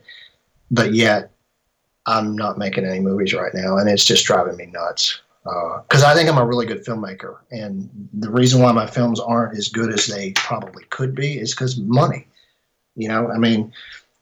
but 0.71 0.93
yet 0.93 1.31
I'm 2.07 2.35
not 2.35 2.57
making 2.57 2.85
any 2.85 2.99
movies 2.99 3.33
right 3.33 3.53
now, 3.53 3.77
and 3.77 3.87
it's 3.87 4.05
just 4.05 4.25
driving 4.25 4.57
me 4.57 4.65
nuts. 4.67 5.21
Because 5.43 6.03
uh, 6.03 6.07
I 6.07 6.13
think 6.13 6.29
I'm 6.29 6.37
a 6.37 6.45
really 6.45 6.65
good 6.65 6.85
filmmaker, 6.85 7.37
and 7.51 7.89
the 8.13 8.31
reason 8.31 8.61
why 8.61 8.71
my 8.71 8.87
films 8.87 9.19
aren't 9.19 9.57
as 9.57 9.67
good 9.67 9.93
as 9.93 10.07
they 10.07 10.31
probably 10.31 10.85
could 10.85 11.13
be 11.13 11.37
is 11.37 11.53
because 11.53 11.77
money. 11.77 12.27
You 12.95 13.09
know, 13.09 13.29
I 13.29 13.37
mean, 13.37 13.73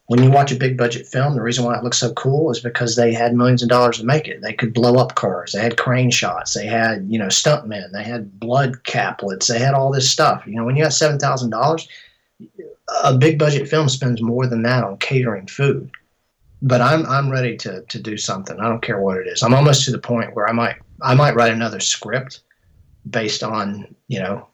when 0.07 0.23
you 0.23 0.31
watch 0.31 0.51
a 0.51 0.55
big 0.57 0.77
budget 0.77 1.05
film, 1.05 1.35
the 1.35 1.41
reason 1.41 1.63
why 1.63 1.77
it 1.77 1.83
looks 1.83 1.99
so 1.99 2.11
cool 2.13 2.51
is 2.51 2.59
because 2.59 2.95
they 2.95 3.13
had 3.13 3.35
millions 3.35 3.61
of 3.63 3.69
dollars 3.69 3.99
to 3.99 4.05
make 4.05 4.27
it. 4.27 4.41
They 4.41 4.51
could 4.51 4.73
blow 4.73 4.95
up 4.95 5.15
cars. 5.15 5.51
They 5.51 5.61
had 5.61 5.77
crane 5.77 6.09
shots. 6.09 6.53
They 6.53 6.65
had, 6.65 7.05
you 7.07 7.19
know, 7.19 7.27
stuntmen. 7.27 7.91
They 7.91 8.03
had 8.03 8.39
blood 8.39 8.83
caplets. 8.83 9.47
They 9.47 9.59
had 9.59 9.73
all 9.73 9.91
this 9.91 10.09
stuff. 10.09 10.43
You 10.47 10.55
know, 10.55 10.65
when 10.65 10.75
you 10.75 10.83
got 10.83 10.93
seven 10.93 11.19
thousand 11.19 11.51
dollars, 11.51 11.87
a 13.03 13.15
big 13.15 13.37
budget 13.39 13.69
film 13.69 13.87
spends 13.87 14.21
more 14.21 14.47
than 14.47 14.63
that 14.63 14.83
on 14.83 14.97
catering 14.97 15.47
food. 15.47 15.89
But 16.61 16.81
I'm 16.81 17.05
I'm 17.05 17.29
ready 17.29 17.55
to 17.57 17.81
to 17.81 17.99
do 17.99 18.17
something. 18.17 18.59
I 18.59 18.67
don't 18.67 18.81
care 18.81 18.99
what 18.99 19.17
it 19.17 19.27
is. 19.27 19.43
I'm 19.43 19.53
almost 19.53 19.85
to 19.85 19.91
the 19.91 19.99
point 19.99 20.35
where 20.35 20.49
I 20.49 20.51
might 20.51 20.75
I 21.01 21.15
might 21.15 21.35
write 21.35 21.51
another 21.51 21.79
script 21.79 22.41
based 23.09 23.43
on 23.43 23.95
you 24.07 24.19
know 24.19 24.47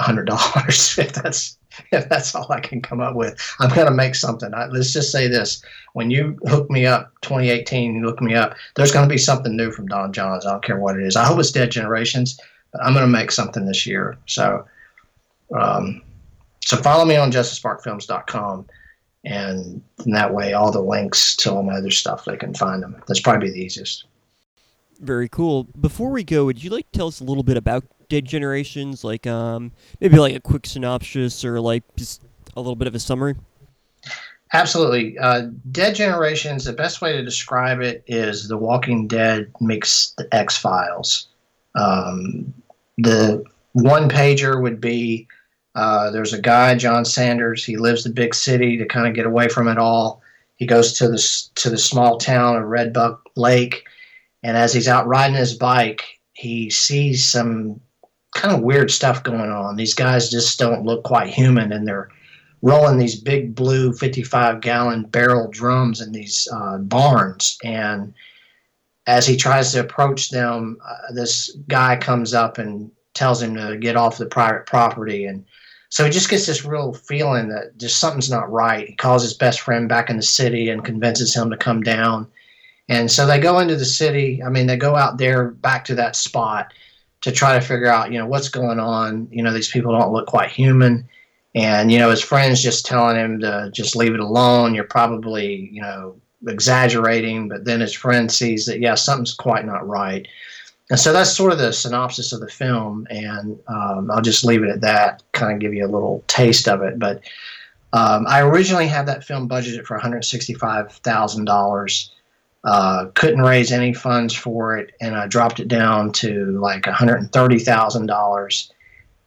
hundred 0.00 0.26
dollars 0.26 0.98
if 0.98 1.12
that's 1.12 1.58
if 1.92 2.08
that's 2.08 2.34
all 2.34 2.50
I 2.50 2.60
can 2.60 2.80
come 2.80 3.00
up 3.00 3.14
with. 3.14 3.38
I'm 3.58 3.70
to 3.86 3.94
make 3.94 4.14
something. 4.14 4.52
I, 4.54 4.66
let's 4.66 4.92
just 4.92 5.10
say 5.10 5.26
this: 5.26 5.62
when 5.92 6.10
you 6.10 6.38
hook 6.46 6.70
me 6.70 6.86
up, 6.86 7.12
2018, 7.22 7.96
you 7.96 8.04
look 8.04 8.20
me 8.20 8.34
up. 8.34 8.54
There's 8.76 8.92
to 9.08 9.12
be 9.12 9.18
something 9.18 9.56
new 9.56 9.70
from 9.70 9.88
Don 9.88 10.12
Johns. 10.12 10.46
I 10.46 10.52
don't 10.52 10.64
care 10.64 10.78
what 10.78 10.98
it 10.98 11.04
is. 11.04 11.16
I 11.16 11.24
hope 11.24 11.38
it's 11.40 11.50
Dead 11.50 11.70
Generations, 11.70 12.38
but 12.72 12.82
I'm 12.82 12.92
to 13.04 13.10
make 13.10 13.30
something 13.30 13.66
this 13.66 13.86
year. 13.86 14.16
So, 14.26 14.64
um, 15.58 16.02
so 16.60 16.76
follow 16.76 17.04
me 17.04 17.16
on 17.16 17.32
justasparkfilms.com, 17.32 18.66
and 19.24 19.82
in 20.04 20.12
that 20.12 20.32
way, 20.32 20.52
all 20.52 20.70
the 20.70 20.80
links 20.80 21.34
to 21.36 21.52
all 21.52 21.62
my 21.62 21.74
other 21.74 21.90
stuff, 21.90 22.24
they 22.24 22.36
can 22.36 22.54
find 22.54 22.82
them. 22.82 23.02
That's 23.08 23.20
probably 23.20 23.50
the 23.50 23.60
easiest. 23.60 24.04
Very 25.00 25.28
cool. 25.28 25.64
Before 25.80 26.10
we 26.10 26.24
go, 26.24 26.44
would 26.44 26.62
you 26.62 26.70
like 26.70 26.90
to 26.92 26.98
tell 26.98 27.08
us 27.08 27.20
a 27.20 27.24
little 27.24 27.42
bit 27.42 27.56
about 27.56 27.84
Dead 28.08 28.24
Generations? 28.24 29.04
Like, 29.04 29.26
um, 29.26 29.72
maybe 30.00 30.18
like 30.18 30.34
a 30.34 30.40
quick 30.40 30.66
synopsis 30.66 31.44
or 31.44 31.60
like 31.60 31.82
just 31.96 32.22
a 32.56 32.60
little 32.60 32.76
bit 32.76 32.88
of 32.88 32.94
a 32.94 33.00
summary. 33.00 33.34
Absolutely. 34.52 35.18
Uh, 35.18 35.48
Dead 35.72 35.94
Generations. 35.94 36.64
The 36.64 36.72
best 36.72 37.02
way 37.02 37.12
to 37.12 37.24
describe 37.24 37.80
it 37.80 38.04
is 38.06 38.46
The 38.46 38.56
Walking 38.56 39.08
Dead 39.08 39.50
mixed 39.60 40.16
the 40.16 40.32
X 40.32 40.56
Files. 40.56 41.26
Um, 41.74 42.54
the 42.98 43.44
one 43.72 44.08
pager 44.08 44.62
would 44.62 44.80
be 44.80 45.26
uh, 45.74 46.10
there's 46.10 46.32
a 46.32 46.40
guy, 46.40 46.76
John 46.76 47.04
Sanders. 47.04 47.64
He 47.64 47.76
lives 47.76 48.04
the 48.04 48.10
big 48.10 48.34
city 48.34 48.76
to 48.76 48.86
kind 48.86 49.08
of 49.08 49.14
get 49.14 49.26
away 49.26 49.48
from 49.48 49.68
it 49.68 49.78
all. 49.78 50.22
He 50.56 50.66
goes 50.66 50.92
to 50.94 51.08
the 51.08 51.48
to 51.56 51.70
the 51.70 51.78
small 51.78 52.18
town 52.18 52.56
of 52.56 52.64
Red 52.64 52.92
Buck 52.92 53.28
Lake, 53.34 53.84
and 54.44 54.58
as 54.58 54.74
he's 54.74 54.88
out 54.88 55.08
riding 55.08 55.36
his 55.36 55.54
bike, 55.54 56.04
he 56.34 56.68
sees 56.68 57.26
some 57.26 57.80
kind 58.36 58.54
of 58.54 58.62
weird 58.62 58.90
stuff 58.90 59.22
going 59.22 59.50
on. 59.50 59.76
These 59.76 59.94
guys 59.94 60.30
just 60.30 60.58
don't 60.58 60.84
look 60.84 61.02
quite 61.02 61.32
human, 61.32 61.72
and 61.72 61.88
they're 61.88 62.10
rolling 62.60 62.98
these 62.98 63.18
big 63.18 63.54
blue 63.54 63.94
55 63.94 64.60
gallon 64.60 65.04
barrel 65.04 65.48
drums 65.50 66.02
in 66.02 66.12
these 66.12 66.46
uh, 66.52 66.76
barns. 66.78 67.56
And 67.64 68.12
as 69.06 69.26
he 69.26 69.36
tries 69.36 69.72
to 69.72 69.80
approach 69.80 70.28
them, 70.28 70.78
uh, 70.86 71.12
this 71.14 71.56
guy 71.66 71.96
comes 71.96 72.34
up 72.34 72.58
and 72.58 72.90
tells 73.14 73.40
him 73.40 73.54
to 73.56 73.78
get 73.78 73.96
off 73.96 74.18
the 74.18 74.26
private 74.26 74.66
property. 74.66 75.24
And 75.24 75.44
so 75.88 76.04
he 76.04 76.10
just 76.10 76.28
gets 76.28 76.44
this 76.44 76.66
real 76.66 76.92
feeling 76.92 77.48
that 77.48 77.78
just 77.78 77.98
something's 77.98 78.30
not 78.30 78.50
right. 78.52 78.88
He 78.88 78.94
calls 78.94 79.22
his 79.22 79.34
best 79.34 79.60
friend 79.60 79.88
back 79.88 80.10
in 80.10 80.16
the 80.16 80.22
city 80.22 80.68
and 80.68 80.84
convinces 80.84 81.34
him 81.34 81.48
to 81.50 81.56
come 81.56 81.82
down. 81.82 82.26
And 82.88 83.10
so 83.10 83.26
they 83.26 83.38
go 83.38 83.60
into 83.60 83.76
the 83.76 83.84
city. 83.84 84.42
I 84.42 84.48
mean, 84.50 84.66
they 84.66 84.76
go 84.76 84.94
out 84.94 85.18
there 85.18 85.50
back 85.50 85.84
to 85.86 85.94
that 85.94 86.16
spot 86.16 86.74
to 87.22 87.32
try 87.32 87.58
to 87.58 87.64
figure 87.64 87.88
out, 87.88 88.12
you 88.12 88.18
know, 88.18 88.26
what's 88.26 88.50
going 88.50 88.78
on. 88.78 89.26
You 89.30 89.42
know, 89.42 89.52
these 89.52 89.70
people 89.70 89.98
don't 89.98 90.12
look 90.12 90.26
quite 90.26 90.50
human. 90.50 91.08
And, 91.54 91.90
you 91.90 91.98
know, 91.98 92.10
his 92.10 92.20
friend's 92.20 92.62
just 92.62 92.84
telling 92.84 93.16
him 93.16 93.40
to 93.40 93.70
just 93.72 93.96
leave 93.96 94.12
it 94.12 94.20
alone. 94.20 94.74
You're 94.74 94.84
probably, 94.84 95.70
you 95.72 95.80
know, 95.80 96.14
exaggerating. 96.46 97.48
But 97.48 97.64
then 97.64 97.80
his 97.80 97.94
friend 97.94 98.30
sees 98.30 98.66
that, 98.66 98.80
yeah, 98.80 98.94
something's 98.94 99.32
quite 99.32 99.64
not 99.64 99.88
right. 99.88 100.28
And 100.90 101.00
so 101.00 101.14
that's 101.14 101.34
sort 101.34 101.52
of 101.52 101.58
the 101.58 101.72
synopsis 101.72 102.34
of 102.34 102.40
the 102.40 102.48
film. 102.48 103.06
And 103.08 103.58
um, 103.68 104.10
I'll 104.10 104.20
just 104.20 104.44
leave 104.44 104.62
it 104.62 104.68
at 104.68 104.82
that, 104.82 105.22
kind 105.32 105.54
of 105.54 105.60
give 105.60 105.72
you 105.72 105.86
a 105.86 105.88
little 105.88 106.22
taste 106.26 106.68
of 106.68 106.82
it. 106.82 106.98
But 106.98 107.22
um, 107.94 108.26
I 108.28 108.42
originally 108.42 108.88
had 108.88 109.06
that 109.06 109.24
film 109.24 109.48
budgeted 109.48 109.86
for 109.86 109.98
$165,000. 109.98 112.10
Uh, 112.64 113.06
couldn't 113.14 113.42
raise 113.42 113.70
any 113.72 113.92
funds 113.92 114.32
for 114.34 114.76
it, 114.78 114.94
and 115.00 115.14
I 115.14 115.26
dropped 115.26 115.60
it 115.60 115.68
down 115.68 116.12
to 116.12 116.58
like 116.60 116.82
$130,000. 116.82 118.70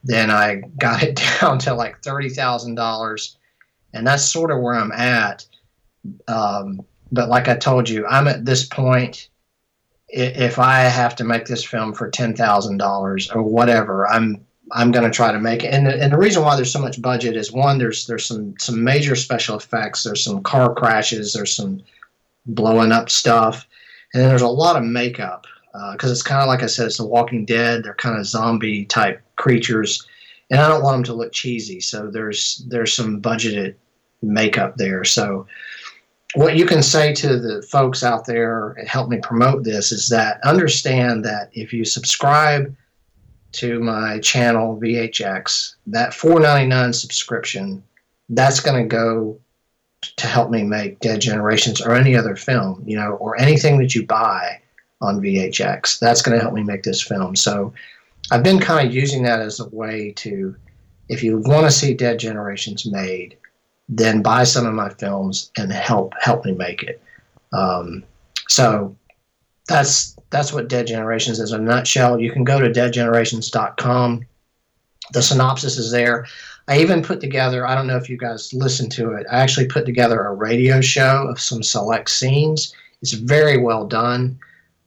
Then 0.04 0.30
I 0.30 0.62
got 0.78 1.02
it 1.04 1.20
down 1.40 1.58
to 1.60 1.74
like 1.74 2.02
$30,000, 2.02 3.36
and 3.92 4.06
that's 4.06 4.24
sort 4.24 4.50
of 4.50 4.60
where 4.60 4.74
I'm 4.74 4.92
at. 4.92 5.46
Um, 6.26 6.84
but 7.12 7.28
like 7.28 7.48
I 7.48 7.56
told 7.56 7.88
you, 7.88 8.06
I'm 8.06 8.28
at 8.28 8.44
this 8.44 8.64
point. 8.64 9.28
If 10.08 10.58
I 10.58 10.80
have 10.80 11.14
to 11.16 11.24
make 11.24 11.46
this 11.46 11.62
film 11.64 11.92
for 11.92 12.08
ten 12.08 12.34
thousand 12.34 12.78
dollars 12.78 13.30
or 13.30 13.42
whatever, 13.42 14.08
I'm 14.08 14.44
I'm 14.72 14.90
going 14.90 15.04
to 15.04 15.14
try 15.14 15.32
to 15.32 15.38
make 15.38 15.64
it. 15.64 15.72
And 15.72 15.86
the, 15.86 16.02
and 16.02 16.12
the 16.12 16.18
reason 16.18 16.42
why 16.42 16.56
there's 16.56 16.72
so 16.72 16.80
much 16.80 17.00
budget 17.00 17.36
is 17.36 17.52
one, 17.52 17.78
there's 17.78 18.06
there's 18.06 18.24
some 18.24 18.54
some 18.58 18.82
major 18.82 19.14
special 19.14 19.56
effects. 19.56 20.04
There's 20.04 20.24
some 20.24 20.42
car 20.42 20.74
crashes. 20.74 21.32
There's 21.32 21.52
some 21.52 21.82
blowing 22.46 22.92
up 22.92 23.10
stuff, 23.10 23.66
and 24.12 24.22
then 24.22 24.28
there's 24.28 24.42
a 24.42 24.48
lot 24.48 24.76
of 24.76 24.84
makeup 24.84 25.46
because 25.92 26.10
uh, 26.10 26.12
it's 26.12 26.22
kind 26.22 26.40
of 26.40 26.48
like 26.48 26.62
I 26.62 26.66
said, 26.66 26.86
it's 26.86 26.96
The 26.96 27.06
Walking 27.06 27.44
Dead. 27.44 27.84
They're 27.84 27.94
kind 27.94 28.18
of 28.18 28.26
zombie 28.26 28.84
type 28.86 29.22
creatures, 29.36 30.06
and 30.50 30.60
I 30.60 30.68
don't 30.68 30.82
want 30.82 30.96
them 30.96 31.04
to 31.04 31.14
look 31.14 31.32
cheesy. 31.32 31.80
So 31.80 32.10
there's 32.10 32.64
there's 32.68 32.94
some 32.94 33.20
budgeted 33.20 33.74
makeup 34.22 34.76
there. 34.76 35.04
So 35.04 35.46
what 36.34 36.56
you 36.56 36.66
can 36.66 36.82
say 36.82 37.14
to 37.14 37.38
the 37.38 37.62
folks 37.62 38.02
out 38.02 38.26
there 38.26 38.70
and 38.72 38.88
help 38.88 39.08
me 39.08 39.18
promote 39.22 39.64
this 39.64 39.92
is 39.92 40.08
that 40.10 40.40
understand 40.44 41.24
that 41.24 41.50
if 41.52 41.72
you 41.72 41.84
subscribe 41.84 42.74
to 43.52 43.80
my 43.80 44.18
channel 44.20 44.78
VHX, 44.78 45.76
that 45.86 46.10
4.99 46.10 46.94
subscription, 46.94 47.82
that's 48.28 48.60
going 48.60 48.82
to 48.82 48.88
go 48.88 49.40
to 50.02 50.26
help 50.26 50.50
me 50.50 50.62
make 50.62 51.00
Dead 51.00 51.20
Generations 51.20 51.80
or 51.80 51.94
any 51.94 52.14
other 52.16 52.36
film, 52.36 52.82
you 52.86 52.96
know, 52.96 53.12
or 53.12 53.38
anything 53.40 53.78
that 53.78 53.94
you 53.94 54.06
buy 54.06 54.60
on 55.00 55.20
VHX. 55.20 55.98
That's 55.98 56.22
going 56.22 56.36
to 56.36 56.42
help 56.42 56.54
me 56.54 56.62
make 56.62 56.82
this 56.82 57.02
film. 57.02 57.36
So 57.36 57.72
I've 58.30 58.42
been 58.42 58.60
kind 58.60 58.86
of 58.86 58.94
using 58.94 59.22
that 59.24 59.40
as 59.40 59.60
a 59.60 59.68
way 59.68 60.12
to, 60.16 60.54
if 61.08 61.22
you 61.22 61.38
want 61.38 61.66
to 61.66 61.70
see 61.70 61.94
Dead 61.94 62.18
Generations 62.18 62.86
made, 62.86 63.36
then 63.88 64.22
buy 64.22 64.44
some 64.44 64.66
of 64.66 64.74
my 64.74 64.90
films 64.90 65.50
and 65.56 65.72
help 65.72 66.12
help 66.20 66.44
me 66.44 66.52
make 66.52 66.82
it. 66.82 67.00
Um, 67.52 68.04
so 68.48 68.94
that's 69.66 70.16
that's 70.30 70.52
what 70.52 70.68
Dead 70.68 70.86
Generations 70.86 71.40
is 71.40 71.52
in 71.52 71.60
a 71.60 71.64
nutshell. 71.64 72.20
You 72.20 72.30
can 72.30 72.44
go 72.44 72.60
to 72.60 72.68
deadgenerations.com. 72.68 74.26
The 75.12 75.22
synopsis 75.22 75.78
is 75.78 75.90
there. 75.90 76.26
I 76.68 76.80
even 76.80 77.02
put 77.02 77.20
together, 77.20 77.66
I 77.66 77.74
don't 77.74 77.86
know 77.86 77.96
if 77.96 78.10
you 78.10 78.18
guys 78.18 78.52
listened 78.52 78.92
to 78.92 79.12
it, 79.12 79.26
I 79.30 79.40
actually 79.40 79.66
put 79.66 79.86
together 79.86 80.22
a 80.22 80.34
radio 80.34 80.82
show 80.82 81.26
of 81.28 81.40
some 81.40 81.62
select 81.62 82.10
scenes. 82.10 82.74
It's 83.00 83.12
very 83.12 83.56
well 83.56 83.86
done. 83.86 84.38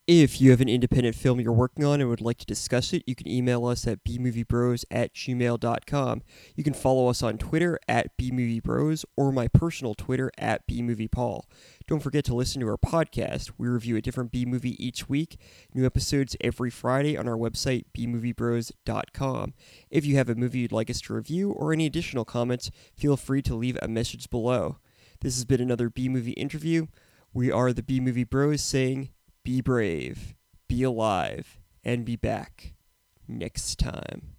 If 0.07 0.38
you 0.38 0.51
have 0.51 0.61
an 0.61 0.69
independent 0.69 1.17
film 1.17 1.40
you're 1.40 1.51
working 1.51 1.83
on 1.83 2.03
and 2.03 2.11
would 2.11 2.21
like 2.21 2.37
to 2.37 2.45
discuss 2.45 2.93
it, 2.93 3.05
you 3.07 3.14
can 3.14 3.27
email 3.27 3.64
us 3.64 3.87
at 3.87 4.05
bmoviebros 4.05 4.85
at 4.90 5.14
gmail.com. 5.14 6.23
You 6.55 6.62
can 6.62 6.75
follow 6.75 7.09
us 7.09 7.23
on 7.23 7.38
Twitter 7.38 7.79
at 7.88 8.14
bmoviebros 8.19 9.07
or 9.17 9.33
my 9.33 9.49
personal 9.49 9.95
Twitter 9.95 10.31
at 10.37 10.69
bmoviepaul. 10.69 11.45
Don't 11.87 12.03
forget 12.03 12.23
to 12.27 12.35
listen 12.35 12.61
to 12.61 12.69
our 12.69 12.77
podcast. 12.77 13.53
We 13.57 13.67
review 13.67 13.97
a 13.97 14.03
different 14.03 14.31
B 14.31 14.45
movie 14.45 14.77
each 14.85 15.09
week. 15.09 15.40
New 15.73 15.87
episodes 15.87 16.37
every 16.43 16.69
Friday 16.69 17.17
on 17.17 17.27
our 17.27 17.38
website, 17.38 17.87
bmoviebros.com. 17.97 19.55
If 19.88 20.05
you 20.05 20.17
have 20.17 20.29
a 20.29 20.35
movie 20.35 20.59
you'd 20.59 20.73
like 20.73 20.90
us 20.90 21.01
to 21.01 21.14
review 21.14 21.53
or 21.53 21.73
any 21.73 21.87
additional 21.87 22.27
comments, 22.27 22.71
feel 22.95 23.17
free 23.17 23.40
to 23.40 23.55
leave 23.55 23.79
a 23.81 23.88
message 23.88 24.29
below. 24.29 24.77
This 25.23 25.35
has 25.37 25.47
been 25.47 25.62
another 25.62 25.88
B 25.88 26.11
movie 26.11 26.33
interview. 26.33 26.88
We 27.33 27.51
are 27.51 27.73
the 27.73 27.83
B 27.83 28.01
Movie 28.01 28.25
Bros 28.25 28.61
saying, 28.61 29.09
be 29.45 29.61
brave, 29.61 30.35
be 30.69 30.83
alive, 30.83 31.59
and 31.85 32.05
be 32.05 32.17
back 32.17 32.73
next 33.29 33.79
time. 33.79 34.35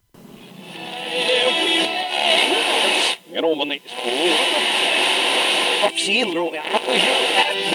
They... 6.51 7.71